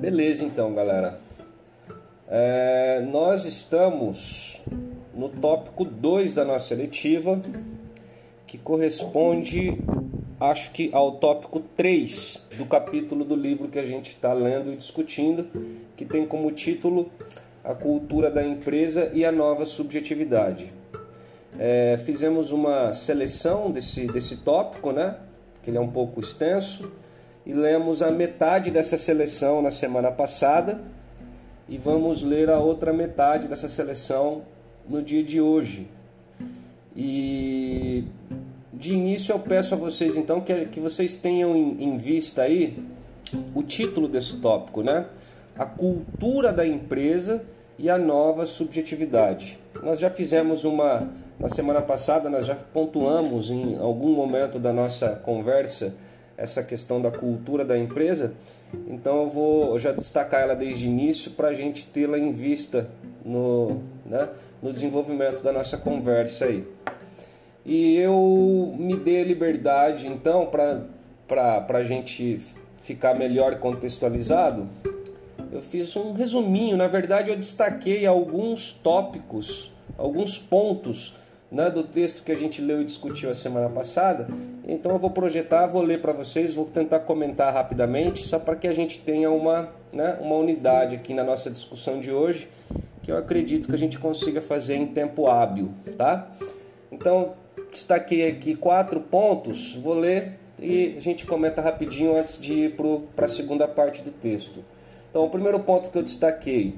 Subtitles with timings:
[0.00, 1.20] Beleza, então, galera.
[2.26, 4.62] É, nós estamos
[5.14, 7.38] no tópico 2 da nossa letiva,
[8.46, 9.78] que corresponde,
[10.40, 14.76] acho que, ao tópico 3 do capítulo do livro que a gente está lendo e
[14.76, 15.46] discutindo,
[15.94, 17.10] que tem como título
[17.62, 20.72] A Cultura da Empresa e a Nova Subjetividade.
[21.58, 25.16] É, fizemos uma seleção desse, desse tópico, né?
[25.62, 26.90] Que ele é um pouco extenso,
[27.44, 30.80] e lemos a metade dessa seleção na semana passada
[31.68, 34.42] e vamos ler a outra metade dessa seleção
[34.88, 35.88] no dia de hoje.
[36.96, 38.04] E
[38.72, 42.82] de início eu peço a vocês então que, que vocês tenham em, em vista aí
[43.54, 45.06] o título desse tópico, né?
[45.56, 47.42] A cultura da empresa
[47.78, 49.58] e a nova subjetividade.
[49.82, 55.10] Nós já fizemos uma na semana passada, nós já pontuamos em algum momento da nossa
[55.10, 55.94] conversa
[56.40, 58.32] essa questão da cultura da empresa,
[58.88, 62.88] então eu vou já destacar ela desde o início para a gente tê-la em vista
[63.22, 64.30] no, né,
[64.62, 66.66] no desenvolvimento da nossa conversa aí.
[67.64, 72.40] E eu me dei a liberdade, então, para a gente
[72.80, 74.66] ficar melhor contextualizado,
[75.52, 76.76] eu fiz um resuminho.
[76.78, 81.16] Na verdade, eu destaquei alguns tópicos, alguns pontos
[81.50, 84.28] né, do texto que a gente leu e discutiu a semana passada.
[84.66, 88.68] Então eu vou projetar, vou ler para vocês, vou tentar comentar rapidamente, só para que
[88.68, 92.48] a gente tenha uma, né, uma unidade aqui na nossa discussão de hoje,
[93.02, 96.30] que eu acredito que a gente consiga fazer em tempo hábil, tá?
[96.92, 97.34] Então,
[97.70, 102.76] destaquei aqui quatro pontos, vou ler e a gente comenta rapidinho antes de ir
[103.16, 104.62] para a segunda parte do texto.
[105.08, 106.76] Então, o primeiro ponto que eu destaquei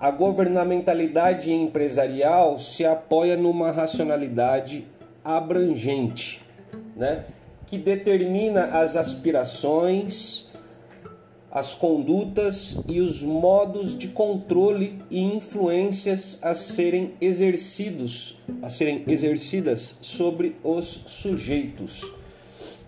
[0.00, 4.86] a governamentalidade empresarial se apoia numa racionalidade
[5.24, 6.40] abrangente,
[6.96, 7.24] né?
[7.66, 10.48] que determina as aspirações,
[11.50, 19.98] as condutas e os modos de controle e influências a serem exercidos, a serem exercidas
[20.00, 22.12] sobre os sujeitos.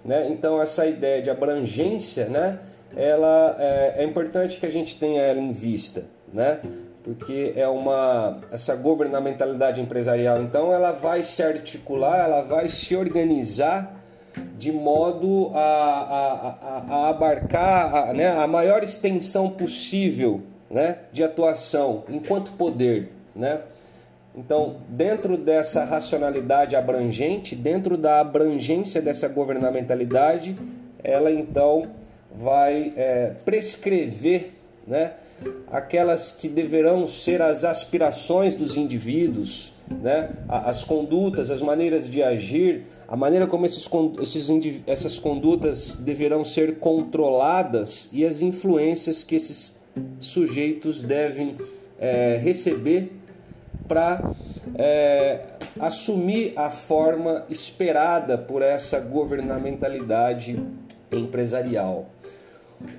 [0.05, 0.29] Né?
[0.31, 2.61] Então essa ideia de abrangência, né?
[2.97, 6.61] ela é, é importante que a gente tenha ela em vista, né?
[7.03, 13.97] Porque é uma essa governamentalidade empresarial então ela vai se articular ela vai se organizar
[14.59, 21.25] de modo a, a, a, a abarcar a, né, a maior extensão possível né, de
[21.25, 23.61] atuação enquanto poder né?
[24.37, 30.57] então dentro dessa racionalidade abrangente dentro da abrangência dessa governamentalidade
[31.03, 31.91] ela então
[32.33, 34.53] vai é, prescrever
[34.87, 35.13] né,
[35.71, 40.31] aquelas que deverão ser as aspirações dos indivíduos, né?
[40.49, 43.89] as condutas, as maneiras de agir, a maneira como esses,
[44.21, 44.49] esses,
[44.87, 49.81] essas condutas deverão ser controladas e as influências que esses
[50.21, 51.57] sujeitos devem
[51.99, 53.13] é, receber
[53.89, 54.33] para
[54.77, 55.41] é,
[55.79, 60.63] assumir a forma esperada por essa governamentalidade
[61.11, 62.09] empresarial.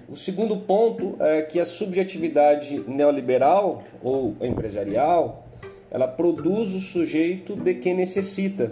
[0.07, 5.47] O segundo ponto é que a subjetividade neoliberal ou empresarial,
[5.89, 8.71] ela produz o sujeito de que necessita.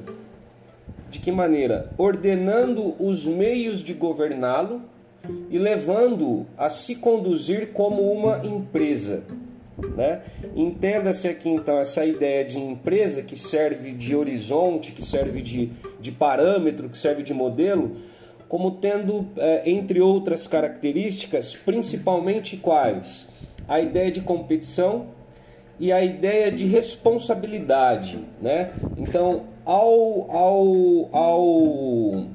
[1.10, 1.90] De que maneira?
[1.98, 4.82] Ordenando os meios de governá-lo
[5.50, 9.24] e levando-o a se conduzir como uma empresa.
[9.96, 10.22] Né?
[10.56, 16.12] Entenda-se aqui então essa ideia de empresa que serve de horizonte, que serve de, de
[16.12, 17.96] parâmetro, que serve de modelo,
[18.50, 23.30] como tendo, é, entre outras características, principalmente quais?
[23.68, 25.10] A ideia de competição
[25.80, 28.20] e a ideia de responsabilidade.
[28.42, 28.72] Né?
[28.98, 32.26] Então, ao, ao, ao,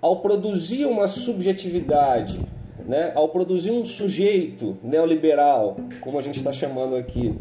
[0.00, 2.40] ao produzir uma subjetividade,
[2.86, 3.12] né?
[3.14, 7.34] ao produzir um sujeito neoliberal, como a gente está chamando aqui,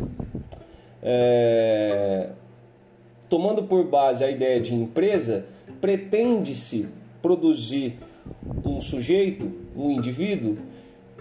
[1.02, 2.32] é,
[3.30, 5.46] tomando por base a ideia de empresa,
[5.80, 6.88] pretende-se
[7.22, 7.98] produzir
[8.66, 10.58] um sujeito, um indivíduo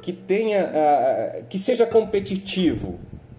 [0.02, 2.98] que tenha, que seja competitivo,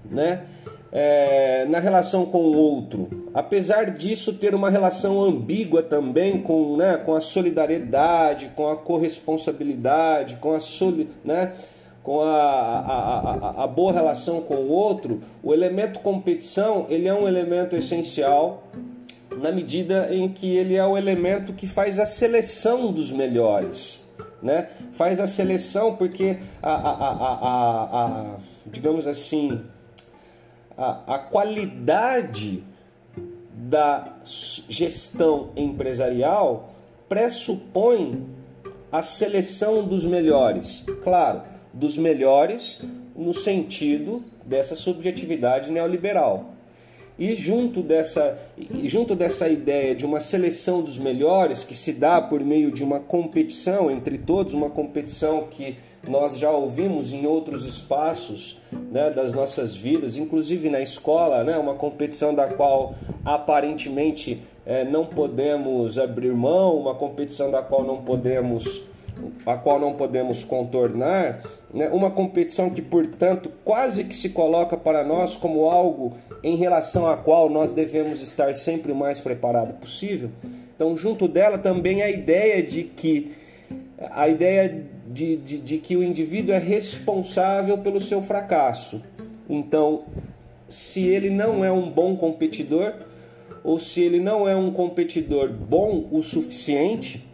[0.09, 0.45] né?
[0.91, 3.29] É, na relação com o outro.
[3.31, 10.37] Apesar disso, ter uma relação ambígua também com, né, com a solidariedade, com a corresponsabilidade,
[10.37, 11.53] com a, soli, né,
[12.01, 13.19] com a, a,
[13.61, 18.63] a, a boa relação com o outro, o elemento competição ele é um elemento essencial
[19.39, 24.07] na medida em que ele é o elemento que faz a seleção dos melhores.
[24.41, 24.69] Né?
[24.93, 29.61] Faz a seleção porque a, a, a, a digamos assim
[30.77, 32.63] a, a qualidade
[33.53, 36.73] da gestão empresarial
[37.09, 38.25] pressupõe
[38.91, 40.85] a seleção dos melhores.
[41.03, 41.41] Claro,
[41.73, 42.81] dos melhores
[43.15, 46.53] no sentido dessa subjetividade neoliberal.
[47.19, 48.39] E junto dessa,
[48.85, 53.01] junto dessa ideia de uma seleção dos melhores, que se dá por meio de uma
[53.01, 55.75] competição entre todos, uma competição que
[56.07, 61.75] nós já ouvimos em outros espaços né, das nossas vidas, inclusive na escola, né, uma
[61.75, 62.95] competição da qual
[63.25, 68.83] aparentemente é, não podemos abrir mão, uma competição da qual não podemos
[69.45, 71.43] a qual não podemos contornar,
[71.73, 71.89] né?
[71.89, 77.17] uma competição que, portanto, quase que se coloca para nós como algo em relação a
[77.17, 80.29] qual nós devemos estar sempre o mais preparado possível.
[80.75, 83.31] Então, junto dela também a ideia de que
[84.11, 89.03] a ideia de, de, de que o indivíduo é responsável pelo seu fracasso.
[89.49, 90.03] Então,
[90.69, 92.93] se ele não é um bom competidor,
[93.63, 97.27] ou se ele não é um competidor bom o suficiente,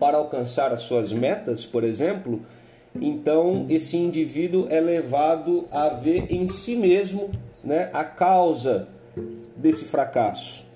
[0.00, 2.40] para alcançar as suas metas, por exemplo,
[2.98, 7.30] então esse indivíduo é levado a ver em si mesmo
[7.62, 8.88] né, a causa
[9.54, 10.68] desse fracasso.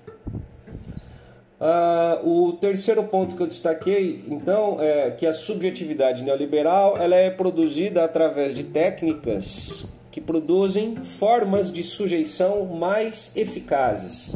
[1.59, 7.29] Uh, o terceiro ponto que eu destaquei, então, é que a subjetividade neoliberal ela é
[7.29, 14.35] produzida através de técnicas que produzem formas de sujeição mais eficazes.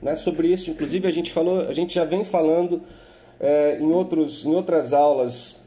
[0.00, 0.14] Né?
[0.14, 2.82] Sobre isso, inclusive, a gente falou, a gente já vem falando
[3.40, 5.60] é, em, outros, em outras aulas,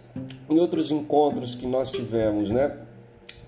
[0.50, 2.78] em outros encontros que nós tivemos, né?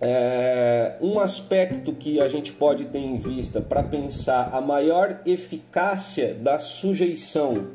[0.01, 6.33] É, um aspecto que a gente pode ter em vista para pensar a maior eficácia
[6.33, 7.67] da sujeição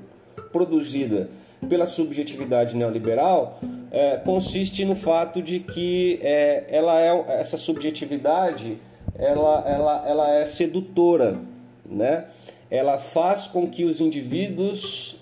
[0.53, 1.31] produzida
[1.67, 3.59] pela subjetividade neoliberal
[3.91, 8.79] é, consiste no fato de que é, ela é essa subjetividade
[9.21, 11.39] ela, ela, ela é sedutora,
[11.85, 12.27] né?
[12.71, 15.20] Ela faz com que os indivíduos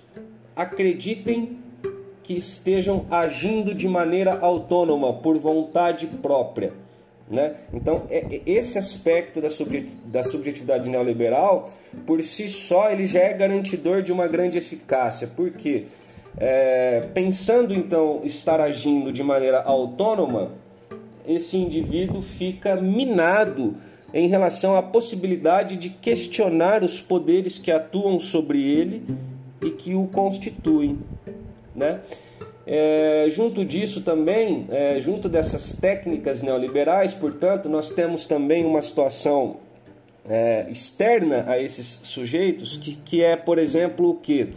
[0.59, 1.57] acreditem
[2.25, 6.73] que estejam agindo de maneira autônoma, por vontade própria.
[7.31, 7.55] Né?
[7.73, 9.49] Então, é, é, esse aspecto da,
[10.07, 11.71] da subjetividade neoliberal,
[12.05, 15.29] por si só, ele já é garantidor de uma grande eficácia.
[15.29, 15.87] Por quê?
[16.37, 20.53] É, pensando então estar agindo de maneira autônoma,
[21.27, 23.77] esse indivíduo fica minado
[24.13, 29.05] em relação à possibilidade de questionar os poderes que atuam sobre ele
[29.61, 30.99] e que o constituem.
[31.75, 32.01] Né?
[32.67, 39.57] É, junto disso também, é, junto dessas técnicas neoliberais, portanto, nós temos também uma situação
[40.29, 44.49] é, externa a esses sujeitos, que, que é, por exemplo, o que?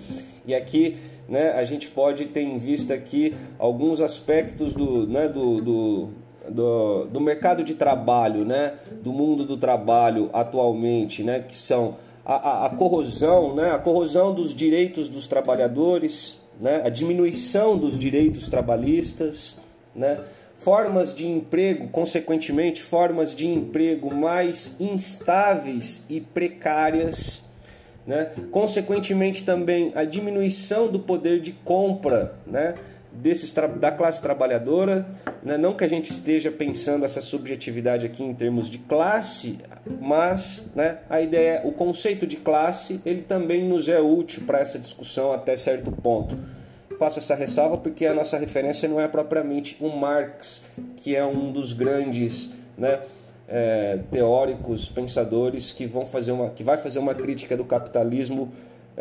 [0.45, 0.97] E aqui
[1.29, 6.09] né, a gente pode ter em vista aqui alguns aspectos do, né, do, do,
[6.49, 11.95] do, do mercado de trabalho, né, do mundo do trabalho atualmente, né, que são
[12.25, 13.71] a, a, a corrosão, né?
[13.71, 16.81] a corrosão dos direitos dos trabalhadores, né?
[16.83, 19.59] a diminuição dos direitos trabalhistas,
[19.95, 20.19] né?
[20.55, 27.45] formas de emprego, consequentemente, formas de emprego mais instáveis e precárias,
[28.05, 28.31] né?
[28.51, 32.75] consequentemente também a diminuição do poder de compra, né?
[33.11, 35.05] Desses da classe trabalhadora,
[35.43, 35.57] né?
[35.57, 39.59] não que a gente esteja pensando essa subjetividade aqui em termos de classe,
[39.99, 44.79] mas né, a ideia, o conceito de classe, ele também nos é útil para essa
[44.79, 46.37] discussão até certo ponto.
[46.97, 50.65] Faço essa ressalva porque a nossa referência não é propriamente um Marx,
[50.97, 52.99] que é um dos grandes né,
[53.47, 58.51] é, teóricos, pensadores que vão fazer uma, que vai fazer uma crítica do capitalismo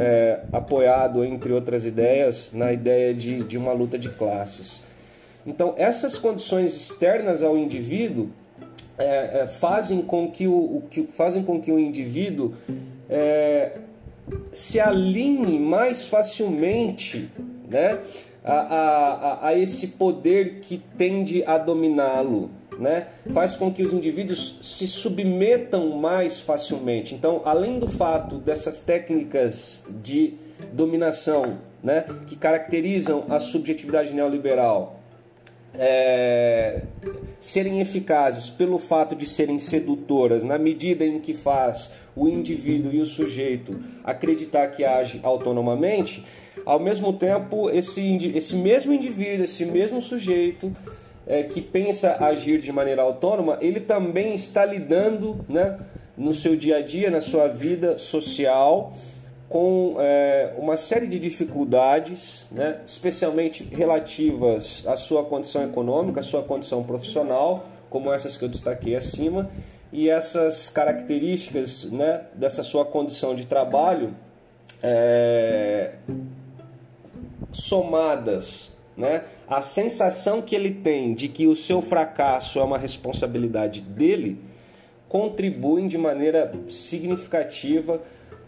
[0.01, 4.83] é, apoiado, entre outras ideias, na ideia de, de uma luta de classes.
[5.47, 8.31] Então, essas condições externas ao indivíduo
[8.97, 12.55] é, é, fazem, com que o, o, que, fazem com que o indivíduo
[13.11, 13.73] é,
[14.55, 17.29] se alinhe mais facilmente
[17.69, 17.99] né,
[18.43, 24.59] a, a, a esse poder que tende a dominá-lo né, faz com que os indivíduos
[24.63, 27.15] se submetam mais facilmente.
[27.15, 30.35] Então, além do fato dessas técnicas de
[30.73, 35.01] dominação né, que caracterizam a subjetividade neoliberal
[35.75, 36.83] é,
[37.41, 43.01] serem eficazes pelo fato de serem sedutoras, na medida em que faz o indivíduo e
[43.01, 46.25] o sujeito acreditar que age autonomamente,
[46.67, 50.75] ao mesmo tempo, esse, esse mesmo indivíduo, esse mesmo sujeito
[51.31, 55.79] é, que pensa agir de maneira autônoma, ele também está lidando né,
[56.17, 58.93] no seu dia a dia, na sua vida social,
[59.49, 66.43] com é, uma série de dificuldades, né, especialmente relativas à sua condição econômica, à sua
[66.43, 69.49] condição profissional, como essas que eu destaquei acima,
[69.93, 74.17] e essas características né, dessa sua condição de trabalho
[74.83, 75.95] é,
[77.53, 79.25] somadas né?
[79.49, 84.39] A sensação que ele tem de que o seu fracasso é uma responsabilidade dele
[85.09, 88.01] contribuem de maneira significativa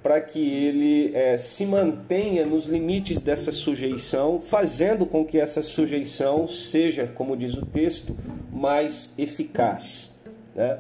[0.03, 6.47] para que ele é, se mantenha nos limites dessa sujeição, fazendo com que essa sujeição
[6.47, 8.17] seja, como diz o texto,
[8.53, 10.21] mais eficaz.
[10.55, 10.79] Né?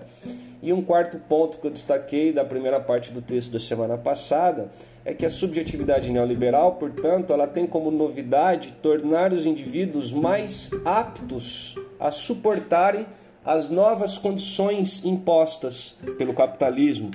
[0.63, 4.71] E um quarto ponto que eu destaquei da primeira parte do texto da semana passada
[5.05, 11.75] é que a subjetividade neoliberal, portanto, ela tem como novidade tornar os indivíduos mais aptos
[11.99, 13.05] a suportarem
[13.45, 17.11] as novas condições impostas pelo capitalismo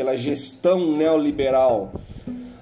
[0.00, 1.92] pela gestão neoliberal.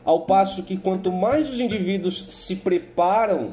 [0.05, 3.53] Ao passo que quanto mais os indivíduos se preparam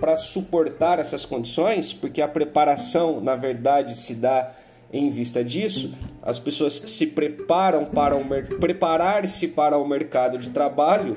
[0.00, 4.50] para suportar essas condições, porque a preparação, na verdade, se dá
[4.92, 8.24] em vista disso, as pessoas se preparam para o
[8.58, 11.16] preparar-se para o mercado de trabalho,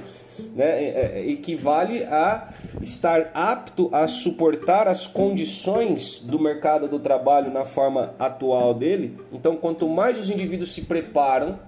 [0.56, 7.52] né, é, é, equivale a estar apto a suportar as condições do mercado do trabalho
[7.52, 9.18] na forma atual dele.
[9.32, 11.60] Então, quanto mais os indivíduos se preparam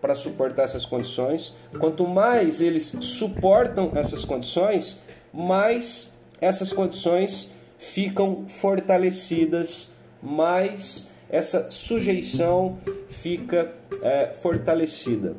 [0.00, 5.00] para suportar essas condições, quanto mais eles suportam essas condições,
[5.32, 15.36] mais essas condições ficam fortalecidas, mais essa sujeição fica é, fortalecida.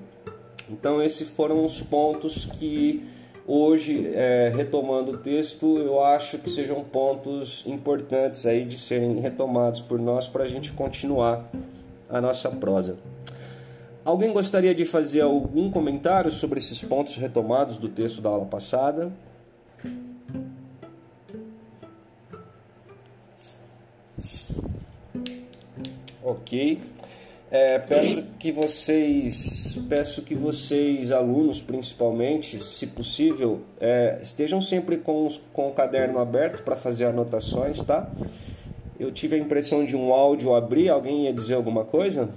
[0.70, 3.04] Então, esses foram os pontos que
[3.48, 9.82] hoje, é, retomando o texto, eu acho que sejam pontos importantes aí de serem retomados
[9.82, 11.50] por nós para a gente continuar
[12.08, 12.98] a nossa prosa.
[14.06, 19.12] Alguém gostaria de fazer algum comentário sobre esses pontos retomados do texto da aula passada?
[26.24, 26.80] Ok.
[27.52, 35.26] É, peço que vocês, peço que vocês, alunos principalmente, se possível, é, estejam sempre com,
[35.26, 38.08] os, com o caderno aberto para fazer anotações, tá?
[39.00, 40.90] Eu tive a impressão de um áudio abrir.
[40.90, 42.30] Alguém ia dizer alguma coisa?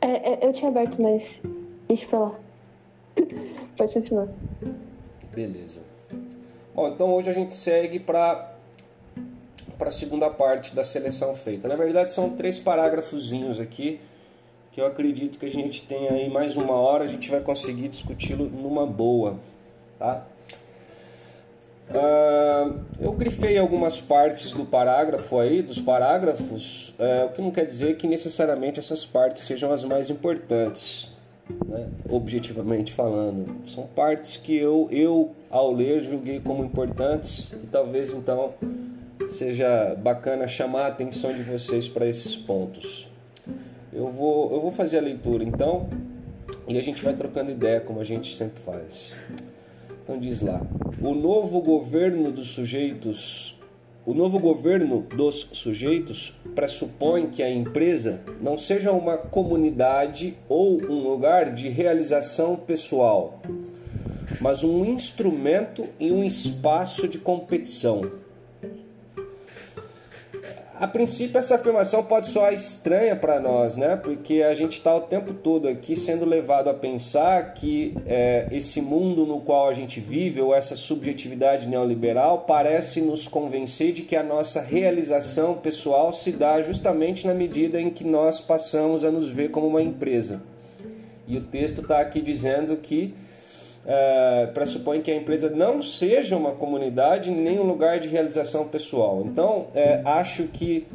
[0.00, 1.40] É, é, eu tinha aberto, mas
[1.88, 2.38] deixa pra lá.
[3.76, 4.28] Pode continuar.
[5.34, 5.91] Beleza.
[6.74, 8.50] Bom, então hoje a gente segue para
[9.78, 11.66] para a segunda parte da seleção feita.
[11.66, 14.00] Na verdade, são três parágrafozinhos aqui
[14.70, 17.88] que eu acredito que a gente tem aí mais uma hora, a gente vai conseguir
[17.88, 19.38] discuti-lo numa boa,
[19.98, 20.24] tá?
[21.90, 27.66] Uh, eu grifei algumas partes do parágrafo aí, dos parágrafos, uh, o que não quer
[27.66, 31.11] dizer que necessariamente essas partes sejam as mais importantes,
[31.66, 31.88] né?
[32.08, 33.68] objetivamente falando.
[33.68, 38.54] São partes que eu, eu, ao ler, julguei como importantes e talvez então
[39.28, 43.08] seja bacana chamar a atenção de vocês para esses pontos.
[43.92, 45.88] Eu vou, eu vou fazer a leitura então
[46.66, 49.14] e a gente vai trocando ideia como a gente sempre faz.
[50.02, 50.60] Então diz lá:
[51.00, 53.60] o novo governo dos sujeitos,
[54.04, 61.08] o novo governo dos sujeitos pressupõe que a empresa não seja uma comunidade ou um
[61.08, 63.40] lugar de realização pessoal,
[64.40, 68.21] mas um instrumento e um espaço de competição
[70.82, 73.94] a princípio, essa afirmação pode soar estranha para nós, né?
[73.94, 78.82] Porque a gente está o tempo todo aqui sendo levado a pensar que é, esse
[78.82, 84.16] mundo no qual a gente vive, ou essa subjetividade neoliberal, parece nos convencer de que
[84.16, 89.28] a nossa realização pessoal se dá justamente na medida em que nós passamos a nos
[89.28, 90.42] ver como uma empresa.
[91.28, 93.14] E o texto está aqui dizendo que
[93.84, 99.22] é, pressupõe que a empresa não seja uma comunidade nem um lugar de realização pessoal.
[99.26, 100.86] Então, é, acho que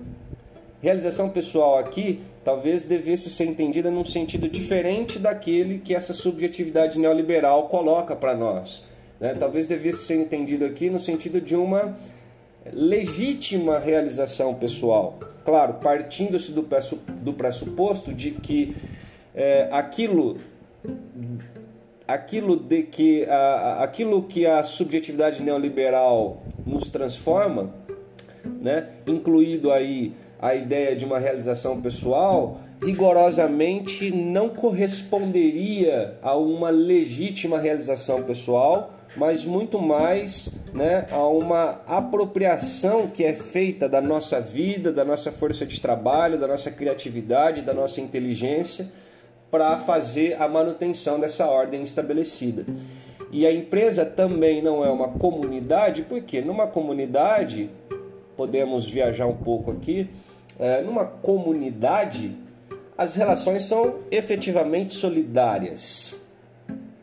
[0.82, 7.68] realização pessoal aqui talvez devesse ser entendida num sentido diferente daquele que essa subjetividade neoliberal
[7.68, 8.86] coloca para nós.
[9.20, 9.34] Né?
[9.34, 11.98] Talvez devesse ser entendido aqui no sentido de uma
[12.72, 15.20] legítima realização pessoal.
[15.44, 18.76] Claro, partindo-se do pressuposto de que
[19.34, 20.38] é, aquilo
[22.08, 27.74] aquilo de que a, aquilo que a subjetividade neoliberal nos transforma,
[28.44, 37.60] né, incluído aí a ideia de uma realização pessoal, rigorosamente não corresponderia a uma legítima
[37.60, 44.92] realização pessoal, mas muito mais né, a uma apropriação que é feita da nossa vida,
[44.92, 48.92] da nossa força de trabalho, da nossa criatividade, da nossa inteligência
[49.50, 52.66] para fazer a manutenção dessa ordem estabelecida.
[53.32, 57.70] E a empresa também não é uma comunidade, porque numa comunidade,
[58.36, 60.10] podemos viajar um pouco aqui,
[60.60, 62.38] é, numa comunidade,
[62.98, 66.22] as relações são efetivamente solidárias.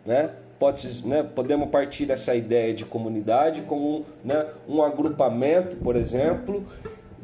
[0.05, 0.31] né?
[0.59, 6.65] Pode, né, podemos partir dessa ideia de comunidade como né, um agrupamento, por exemplo,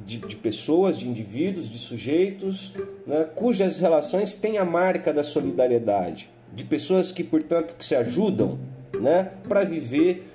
[0.05, 2.73] de, de, pessoas, de indivíduos, de sujeitos,
[3.07, 8.59] né, cujas relações têm a marca da solidariedade, de pessoas que, portanto, que se ajudam
[8.99, 10.27] né, para viver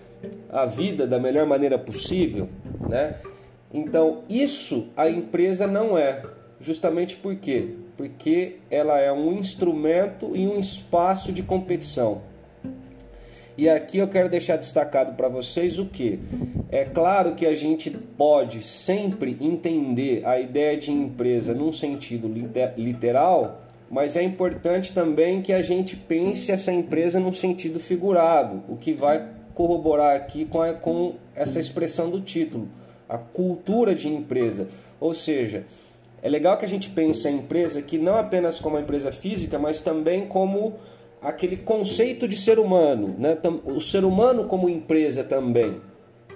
[0.50, 2.50] a vida da melhor maneira possível.
[2.88, 3.16] Né?
[3.74, 6.24] Então, isso a empresa não é.
[6.62, 7.76] Justamente por quê?
[7.98, 12.22] Porque ela é um instrumento e um espaço de competição.
[13.58, 16.20] E aqui eu quero deixar destacado para vocês o que?
[16.70, 22.30] É claro que a gente pode sempre entender a ideia de empresa num sentido
[22.76, 28.76] literal, mas é importante também que a gente pense essa empresa num sentido figurado, o
[28.76, 32.68] que vai corroborar aqui com, a, com essa expressão do título,
[33.08, 34.68] a cultura de empresa.
[35.00, 35.66] Ou seja,
[36.22, 39.58] é legal que a gente pense a empresa que não apenas como uma empresa física,
[39.58, 40.76] mas também como
[41.26, 43.36] aquele conceito de ser humano, né?
[43.66, 45.82] o ser humano como empresa também.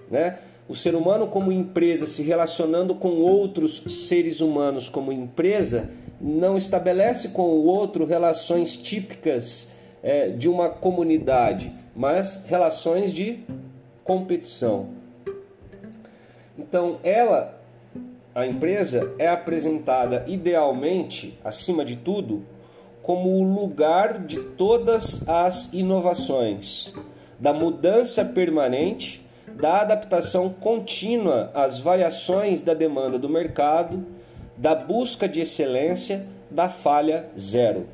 [0.10, 0.40] Né?
[0.68, 7.30] O ser humano como empresa se relacionando com outros seres humanos como empresa não estabelece
[7.30, 13.44] com o outro relações típicas é, de uma comunidade, mas relações de
[14.04, 14.90] competição.
[16.58, 17.62] Então, ela,
[18.34, 22.44] a empresa, é apresentada idealmente, acima de tudo,
[23.10, 26.94] como o lugar de todas as inovações,
[27.40, 29.26] da mudança permanente,
[29.56, 34.06] da adaptação contínua às variações da demanda do mercado,
[34.56, 37.88] da busca de excelência, da falha zero.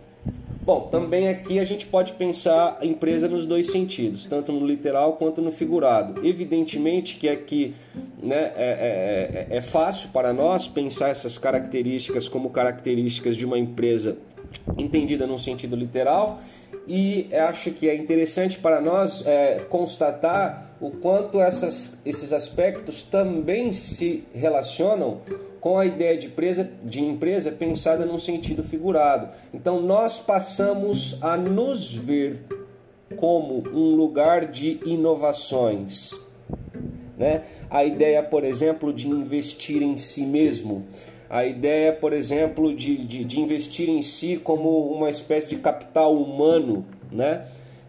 [0.61, 5.13] Bom, também aqui a gente pode pensar a empresa nos dois sentidos, tanto no literal
[5.13, 6.27] quanto no figurado.
[6.27, 7.73] Evidentemente que aqui
[8.21, 13.57] né, é, é, é, é fácil para nós pensar essas características como características de uma
[13.57, 14.17] empresa
[14.77, 16.39] entendida no sentido literal
[16.87, 23.73] e acho que é interessante para nós é, constatar o quanto essas, esses aspectos também
[23.73, 25.21] se relacionam
[25.59, 29.29] com a ideia de empresa, de empresa pensada num sentido figurado.
[29.53, 32.41] Então nós passamos a nos ver
[33.15, 36.11] como um lugar de inovações.
[37.17, 37.43] Né?
[37.69, 40.85] A ideia, por exemplo, de investir em si mesmo
[41.29, 46.15] a ideia, por exemplo, de, de, de, investir em si como uma espécie de capital
[46.15, 47.45] humano, né?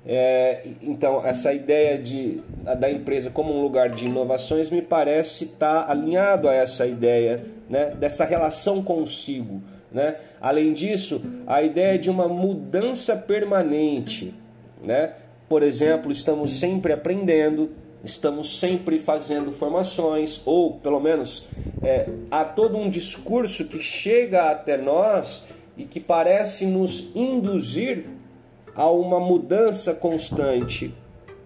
[0.09, 2.41] É, então, essa ideia de,
[2.79, 7.45] da empresa como um lugar de inovações me parece estar tá alinhado a essa ideia
[7.69, 7.87] né?
[7.99, 9.61] dessa relação consigo.
[9.91, 10.15] Né?
[10.41, 14.33] Além disso, a ideia de uma mudança permanente.
[14.81, 15.13] Né?
[15.49, 17.71] Por exemplo, estamos sempre aprendendo,
[18.05, 21.49] estamos sempre fazendo formações, ou pelo menos
[21.87, 25.47] é, há todo um discurso que chega até nós
[25.77, 28.07] e que parece nos induzir
[28.75, 30.93] a uma mudança constante,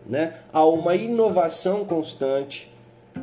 [0.06, 0.36] né?
[0.50, 2.72] a uma inovação constante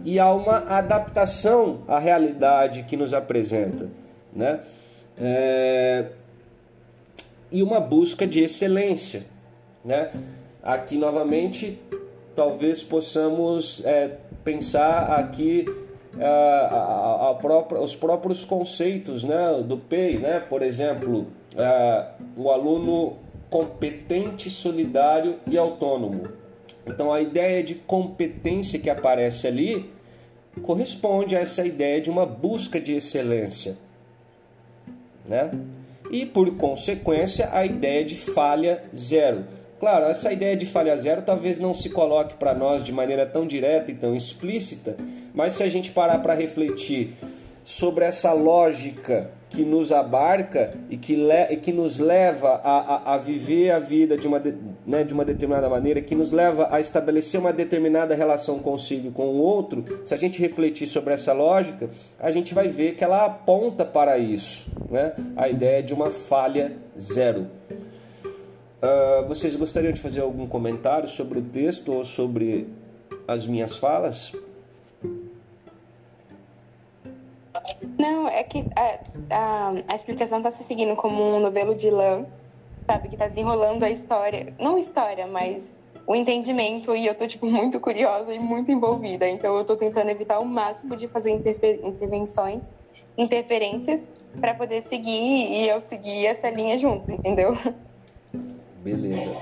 [0.06, 3.89] e a uma adaptação à realidade que nos apresenta.
[4.32, 4.60] Né?
[5.17, 6.06] É...
[7.51, 9.25] E uma busca de excelência.
[9.84, 10.12] Né?
[10.62, 11.80] Aqui novamente
[12.36, 15.65] talvez possamos é, pensar aqui
[16.25, 20.39] a, a, própria, os próprios conceitos né, do PEI, né?
[20.39, 21.27] por exemplo,
[22.36, 23.17] o aluno
[23.49, 26.23] competente, solidário e autônomo.
[26.86, 29.91] Então a ideia de competência que aparece ali
[30.62, 33.77] corresponde a essa ideia de uma busca de excelência.
[35.25, 35.51] Né?
[36.10, 39.45] E por consequência a ideia de falha zero
[39.80, 43.45] Claro, essa ideia de falha zero talvez não se coloque para nós de maneira tão
[43.45, 44.97] direta e tão explícita,
[45.38, 47.13] mas se a gente parar para refletir
[47.63, 53.17] sobre essa lógica que nos abarca e que, le que nos leva a, a, a,
[53.19, 56.80] viver a vida de uma, de, né, de uma determinada maneira, que nos leva a
[56.80, 61.34] estabelecer uma determinada relação consigo e com o outro, se a gente refletir sobre essa
[61.34, 61.88] lógica,
[62.19, 65.13] a gente vai ver que ela aponta para isso, né?
[65.36, 67.45] a ideia de uma falha zero.
[68.82, 72.67] Uh, vocês gostariam de fazer algum comentário sobre o texto ou sobre
[73.28, 74.34] as minhas falas?
[77.97, 78.99] Não, é que a,
[79.30, 82.25] a, a explicação está se seguindo como um novelo de lã,
[82.86, 83.10] sabe?
[83.10, 84.53] Que está desenrolando a história.
[84.60, 85.73] Não história, mas
[86.06, 86.95] o entendimento.
[86.95, 89.27] E eu tô, tipo, muito curiosa e muito envolvida.
[89.27, 92.73] Então eu tô tentando evitar o máximo de fazer intervenções,
[93.17, 94.08] interferências,
[94.39, 97.58] para poder seguir e eu seguir essa linha junto, entendeu?
[98.84, 99.36] Beleza.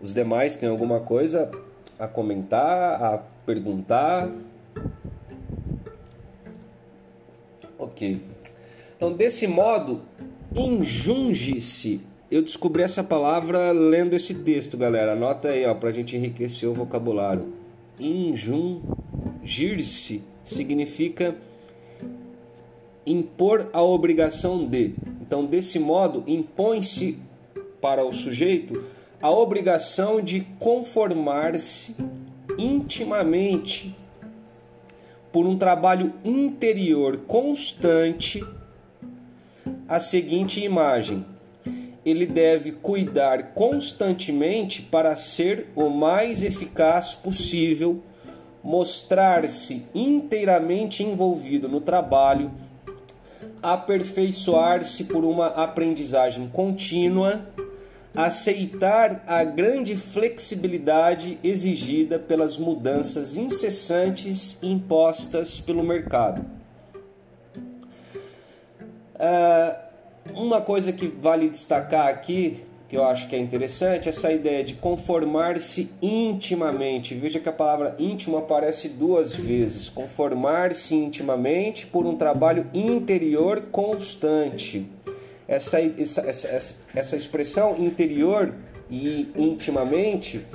[0.00, 1.50] Os demais têm alguma coisa
[1.98, 4.28] a comentar, a perguntar?
[7.82, 8.20] Ok.
[8.96, 10.02] Então, desse modo,
[10.54, 12.00] injunge-se
[12.32, 15.12] eu descobri essa palavra lendo esse texto, galera.
[15.12, 17.52] Anota aí, ó, pra gente enriquecer o vocabulário.
[18.00, 18.82] Injungir-se
[20.42, 21.36] significa
[23.04, 24.94] impor a obrigação de.
[25.20, 27.18] Então, desse modo, impõe-se
[27.82, 28.82] para o sujeito
[29.20, 31.94] a obrigação de conformar-se
[32.56, 33.94] intimamente
[35.32, 38.44] por um trabalho interior constante
[39.88, 41.24] a seguinte imagem:
[42.04, 48.02] ele deve cuidar constantemente para ser o mais eficaz possível,
[48.62, 52.50] mostrar-se inteiramente envolvido no trabalho,
[53.62, 57.51] aperfeiçoar-se por uma aprendizagem contínua,
[58.14, 66.44] aceitar a grande flexibilidade exigida pelas mudanças incessantes impostas pelo mercado.
[69.14, 69.92] Uh,
[70.34, 74.74] uma coisa que vale destacar aqui, que eu acho que é interessante, essa ideia de
[74.74, 77.14] conformar-se intimamente.
[77.14, 79.88] Veja que a palavra íntimo aparece duas vezes.
[79.88, 84.86] Conformar-se intimamente por um trabalho interior constante.
[85.52, 88.54] Essa, essa, essa, essa expressão interior
[88.90, 90.46] e intimamente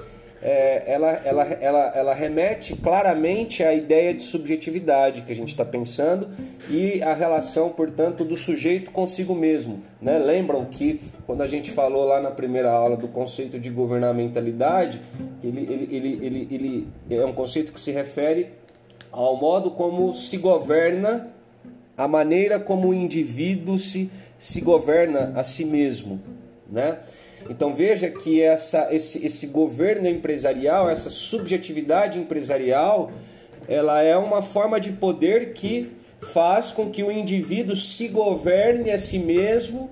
[0.41, 5.63] é, ela, ela, ela, ela remete claramente à ideia de subjetividade que a gente está
[5.63, 6.29] pensando
[6.69, 9.83] e a relação, portanto, do sujeito consigo mesmo.
[10.01, 10.17] Né?
[10.17, 15.01] Lembram que quando a gente falou lá na primeira aula do conceito de governamentalidade,
[15.43, 18.49] ele, ele, ele, ele, ele é um conceito que se refere
[19.12, 21.31] ao modo como se governa,
[21.97, 26.21] a maneira como o indivíduo se, se governa a si mesmo.
[26.69, 26.97] Né?
[27.50, 33.12] Então veja que essa, esse, esse governo empresarial, essa subjetividade empresarial,
[33.67, 38.97] ela é uma forma de poder que faz com que o indivíduo se governe a
[38.97, 39.89] si mesmo,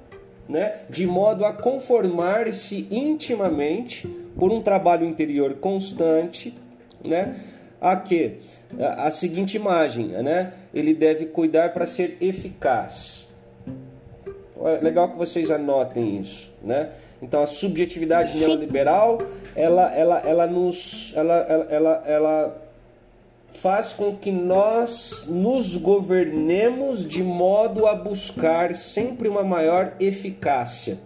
[0.48, 6.54] né, de modo a conformar-se intimamente por um trabalho interior constante,
[7.04, 7.40] né,
[7.80, 8.38] a que
[8.80, 13.35] a seguinte imagem, né, ele deve cuidar para ser eficaz.
[14.65, 16.89] É legal que vocês anotem isso, né?
[17.21, 19.19] Então a subjetividade neoliberal,
[19.56, 22.62] ela, ela, ela nos, ela, ela, ela, ela
[23.54, 30.99] faz com que nós nos governemos de modo a buscar sempre uma maior eficácia.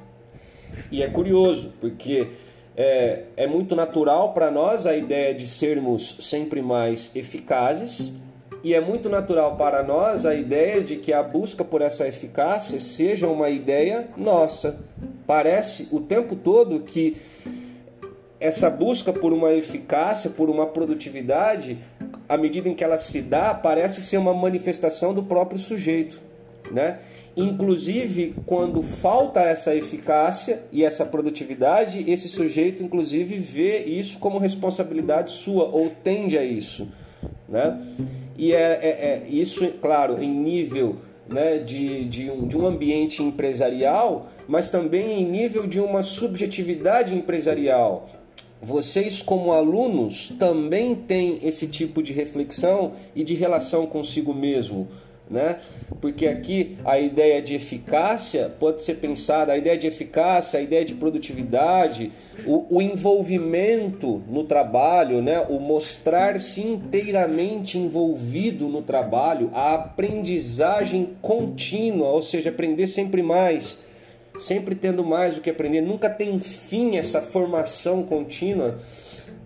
[0.92, 2.30] E é curioso, porque
[2.76, 8.20] é, é muito natural para nós a ideia de sermos sempre mais eficazes
[8.64, 12.80] e é muito natural para nós a ideia de que a busca por essa eficácia
[12.80, 14.78] seja uma ideia nossa.
[15.26, 17.16] Parece o tempo todo que
[18.40, 21.78] essa busca por uma eficácia, por uma produtividade,
[22.28, 26.22] à medida em que ela se dá, parece ser uma manifestação do próprio sujeito,
[26.72, 27.00] né?
[27.36, 35.32] Inclusive, quando falta essa eficácia e essa produtividade, esse sujeito, inclusive, vê isso como responsabilidade
[35.32, 36.92] sua ou tende a isso.
[37.48, 37.82] Né?
[38.40, 40.96] E é, é, é isso, claro, em nível
[41.28, 47.14] né, de, de, um, de um ambiente empresarial, mas também em nível de uma subjetividade
[47.14, 48.08] empresarial.
[48.62, 54.88] Vocês, como alunos, também têm esse tipo de reflexão e de relação consigo mesmo
[55.30, 55.60] né?
[56.02, 60.84] Porque aqui a ideia de eficácia pode ser pensada, a ideia de eficácia, a ideia
[60.84, 62.12] de produtividade,
[62.46, 65.46] o, o envolvimento no trabalho, né?
[65.50, 73.84] o mostrar-se inteiramente envolvido no trabalho, a aprendizagem contínua, ou seja, aprender sempre mais,
[74.40, 78.80] sempre tendo mais o que aprender, nunca tem fim essa formação contínua.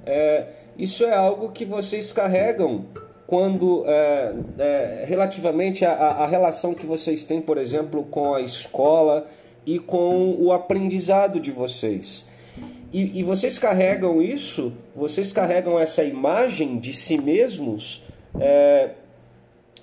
[0.05, 0.45] É,
[0.77, 2.85] isso é algo que vocês carregam
[3.25, 9.25] quando é, é, relativamente à relação que vocês têm, por exemplo, com a escola
[9.65, 12.27] e com o aprendizado de vocês.
[12.91, 18.05] E, e vocês carregam isso, vocês carregam essa imagem de si mesmos
[18.39, 18.91] é,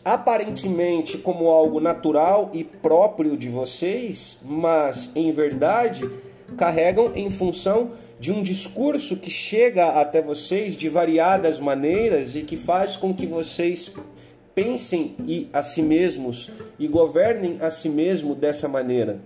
[0.05, 6.09] aparentemente como algo natural e próprio de vocês, mas em verdade
[6.57, 12.55] carregam em função de um discurso que chega até vocês de variadas maneiras e que
[12.55, 13.95] faz com que vocês
[14.55, 15.17] pensem
[15.55, 19.19] a si mesmos e governem a si mesmo dessa maneira.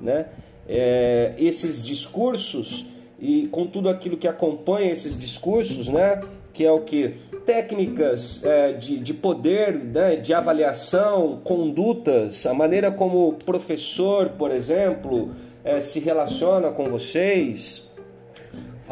[0.00, 0.26] Né?
[0.68, 2.86] É, esses discursos
[3.20, 6.20] e com tudo aquilo que acompanha esses discursos, né?
[6.52, 7.14] que é o que?
[7.46, 10.16] Técnicas é, de, de poder, né?
[10.16, 15.30] de avaliação, condutas, a maneira como o professor, por exemplo,
[15.64, 17.91] é, se relaciona com vocês,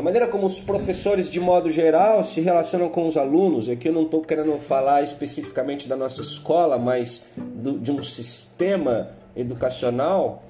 [0.01, 3.93] a maneira como os professores, de modo geral, se relacionam com os alunos, aqui eu
[3.93, 10.43] não estou querendo falar especificamente da nossa escola, mas do, de um sistema educacional,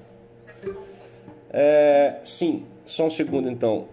[1.53, 3.87] É, sim, só um segundo então.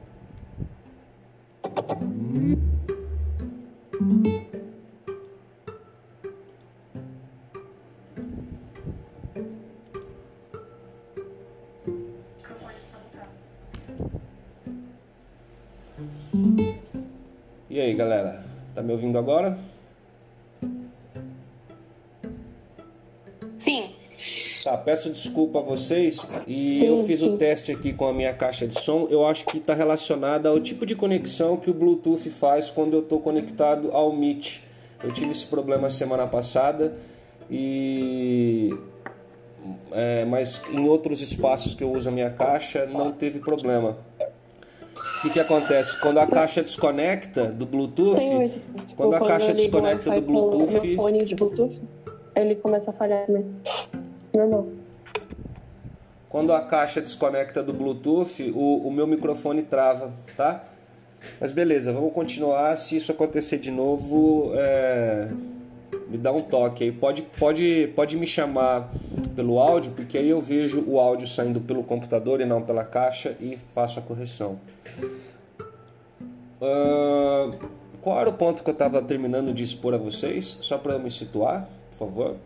[17.71, 18.43] E aí, galera?
[18.75, 19.59] Tá me ouvindo agora?
[23.59, 23.91] Sim.
[24.65, 27.29] Tá, peço desculpa a vocês e Sim, eu fiz sim.
[27.29, 29.07] o teste aqui com a minha caixa de som.
[29.11, 33.01] Eu acho que está relacionada ao tipo de conexão que o Bluetooth faz quando eu
[33.01, 34.61] estou conectado ao Meet.
[35.05, 36.97] Eu tive esse problema semana passada
[37.51, 38.75] e
[39.93, 43.99] é, mas em outros espaços que eu uso a minha caixa não teve problema.
[45.19, 45.99] O que, que acontece?
[46.01, 48.61] Quando a caixa desconecta do Bluetooth, esse.
[48.97, 51.83] quando a Ou caixa desconecta do Bluetooth, meu fone de Bluetooth,
[52.37, 53.45] ele começa a falhar também.
[54.33, 54.69] Normal.
[56.29, 60.65] Quando a caixa desconecta do Bluetooth, o, o meu microfone trava, tá?
[61.41, 62.77] Mas beleza, vamos continuar.
[62.77, 65.29] Se isso acontecer de novo, é,
[66.09, 66.93] me dá um toque aí.
[66.93, 68.89] Pode, pode, pode me chamar
[69.35, 73.35] pelo áudio, porque aí eu vejo o áudio saindo pelo computador e não pela caixa
[73.41, 74.61] e faço a correção.
[76.61, 77.53] Ah,
[78.01, 80.59] qual era o ponto que eu estava terminando de expor a vocês?
[80.63, 82.37] Só para eu me situar, por favor.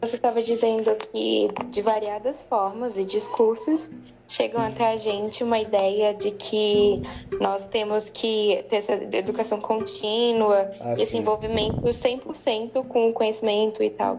[0.00, 3.88] Você estava dizendo que de variadas formas e discursos
[4.26, 7.02] chegam até a gente uma ideia de que
[7.40, 11.18] nós temos que ter essa educação contínua, Ah, esse sim.
[11.18, 14.18] envolvimento 100% com o conhecimento e tal.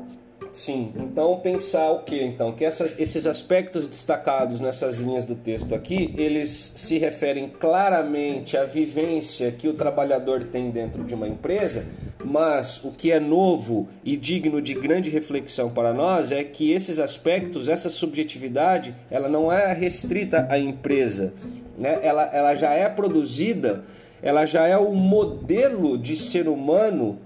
[0.53, 2.51] Sim, então pensar o que então?
[2.51, 8.63] Que essas, esses aspectos destacados nessas linhas do texto aqui, eles se referem claramente à
[8.63, 11.85] vivência que o trabalhador tem dentro de uma empresa,
[12.23, 16.99] mas o que é novo e digno de grande reflexão para nós é que esses
[16.99, 21.33] aspectos, essa subjetividade, ela não é restrita à empresa,
[21.75, 21.99] né?
[22.03, 23.83] ela, ela já é produzida,
[24.21, 27.19] ela já é o modelo de ser humano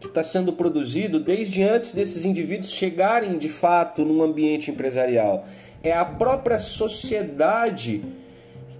[0.00, 5.44] que está sendo produzido desde antes desses indivíduos chegarem de fato num ambiente empresarial.
[5.82, 8.02] É a própria sociedade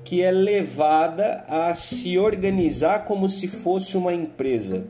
[0.02, 4.84] que é levada a se organizar como se fosse uma empresa.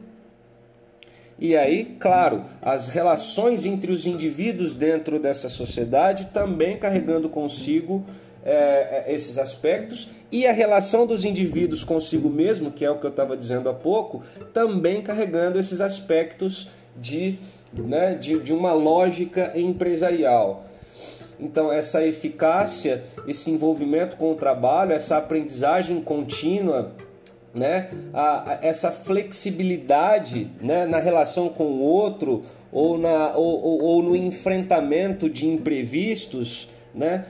[1.39, 8.05] E aí, claro, as relações entre os indivíduos dentro dessa sociedade também carregando consigo
[8.45, 13.05] é, é, esses aspectos e a relação dos indivíduos consigo mesmo, que é o que
[13.07, 14.23] eu estava dizendo há pouco,
[14.53, 17.39] também carregando esses aspectos de,
[17.73, 20.65] né, de, de uma lógica empresarial.
[21.39, 26.93] Então, essa eficácia, esse envolvimento com o trabalho, essa aprendizagem contínua,
[27.55, 27.91] né?
[28.13, 30.87] a, a- essa flexibilidade né?
[30.87, 37.25] na relação com o outro ou, na, ou, ou, ou no enfrentamento de imprevistos, né?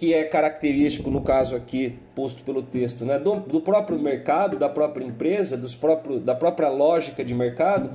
[0.00, 3.18] Que é característico no caso aqui posto pelo texto, né?
[3.18, 7.90] do, do próprio mercado, da própria empresa, dos próprio, da própria lógica de mercado,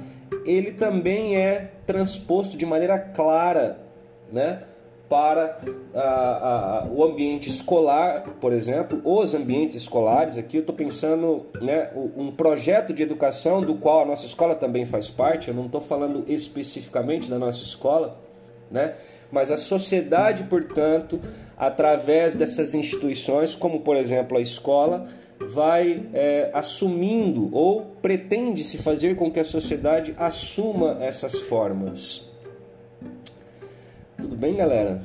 [0.45, 3.79] ele também é transposto de maneira clara
[4.31, 4.61] né?
[5.09, 5.59] para
[5.95, 10.37] ah, ah, o ambiente escolar, por exemplo, os ambientes escolares.
[10.37, 14.85] Aqui eu estou pensando né, um projeto de educação do qual a nossa escola também
[14.85, 15.47] faz parte.
[15.47, 18.21] Eu não estou falando especificamente da nossa escola,
[18.69, 18.93] né?
[19.31, 21.19] Mas a sociedade, portanto,
[21.57, 25.07] através dessas instituições, como por exemplo a escola,
[25.39, 32.29] vai é, assumindo ou pretende se fazer com que a sociedade assuma essas formas.
[34.17, 35.03] Tudo bem, galera?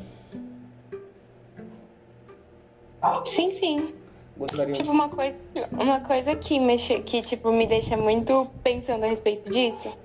[3.25, 3.95] Sim, sim.
[4.37, 5.37] Gostaria Tipo, uma coisa,
[5.73, 9.99] uma coisa que, mexe, que tipo, me deixa muito pensando a respeito disso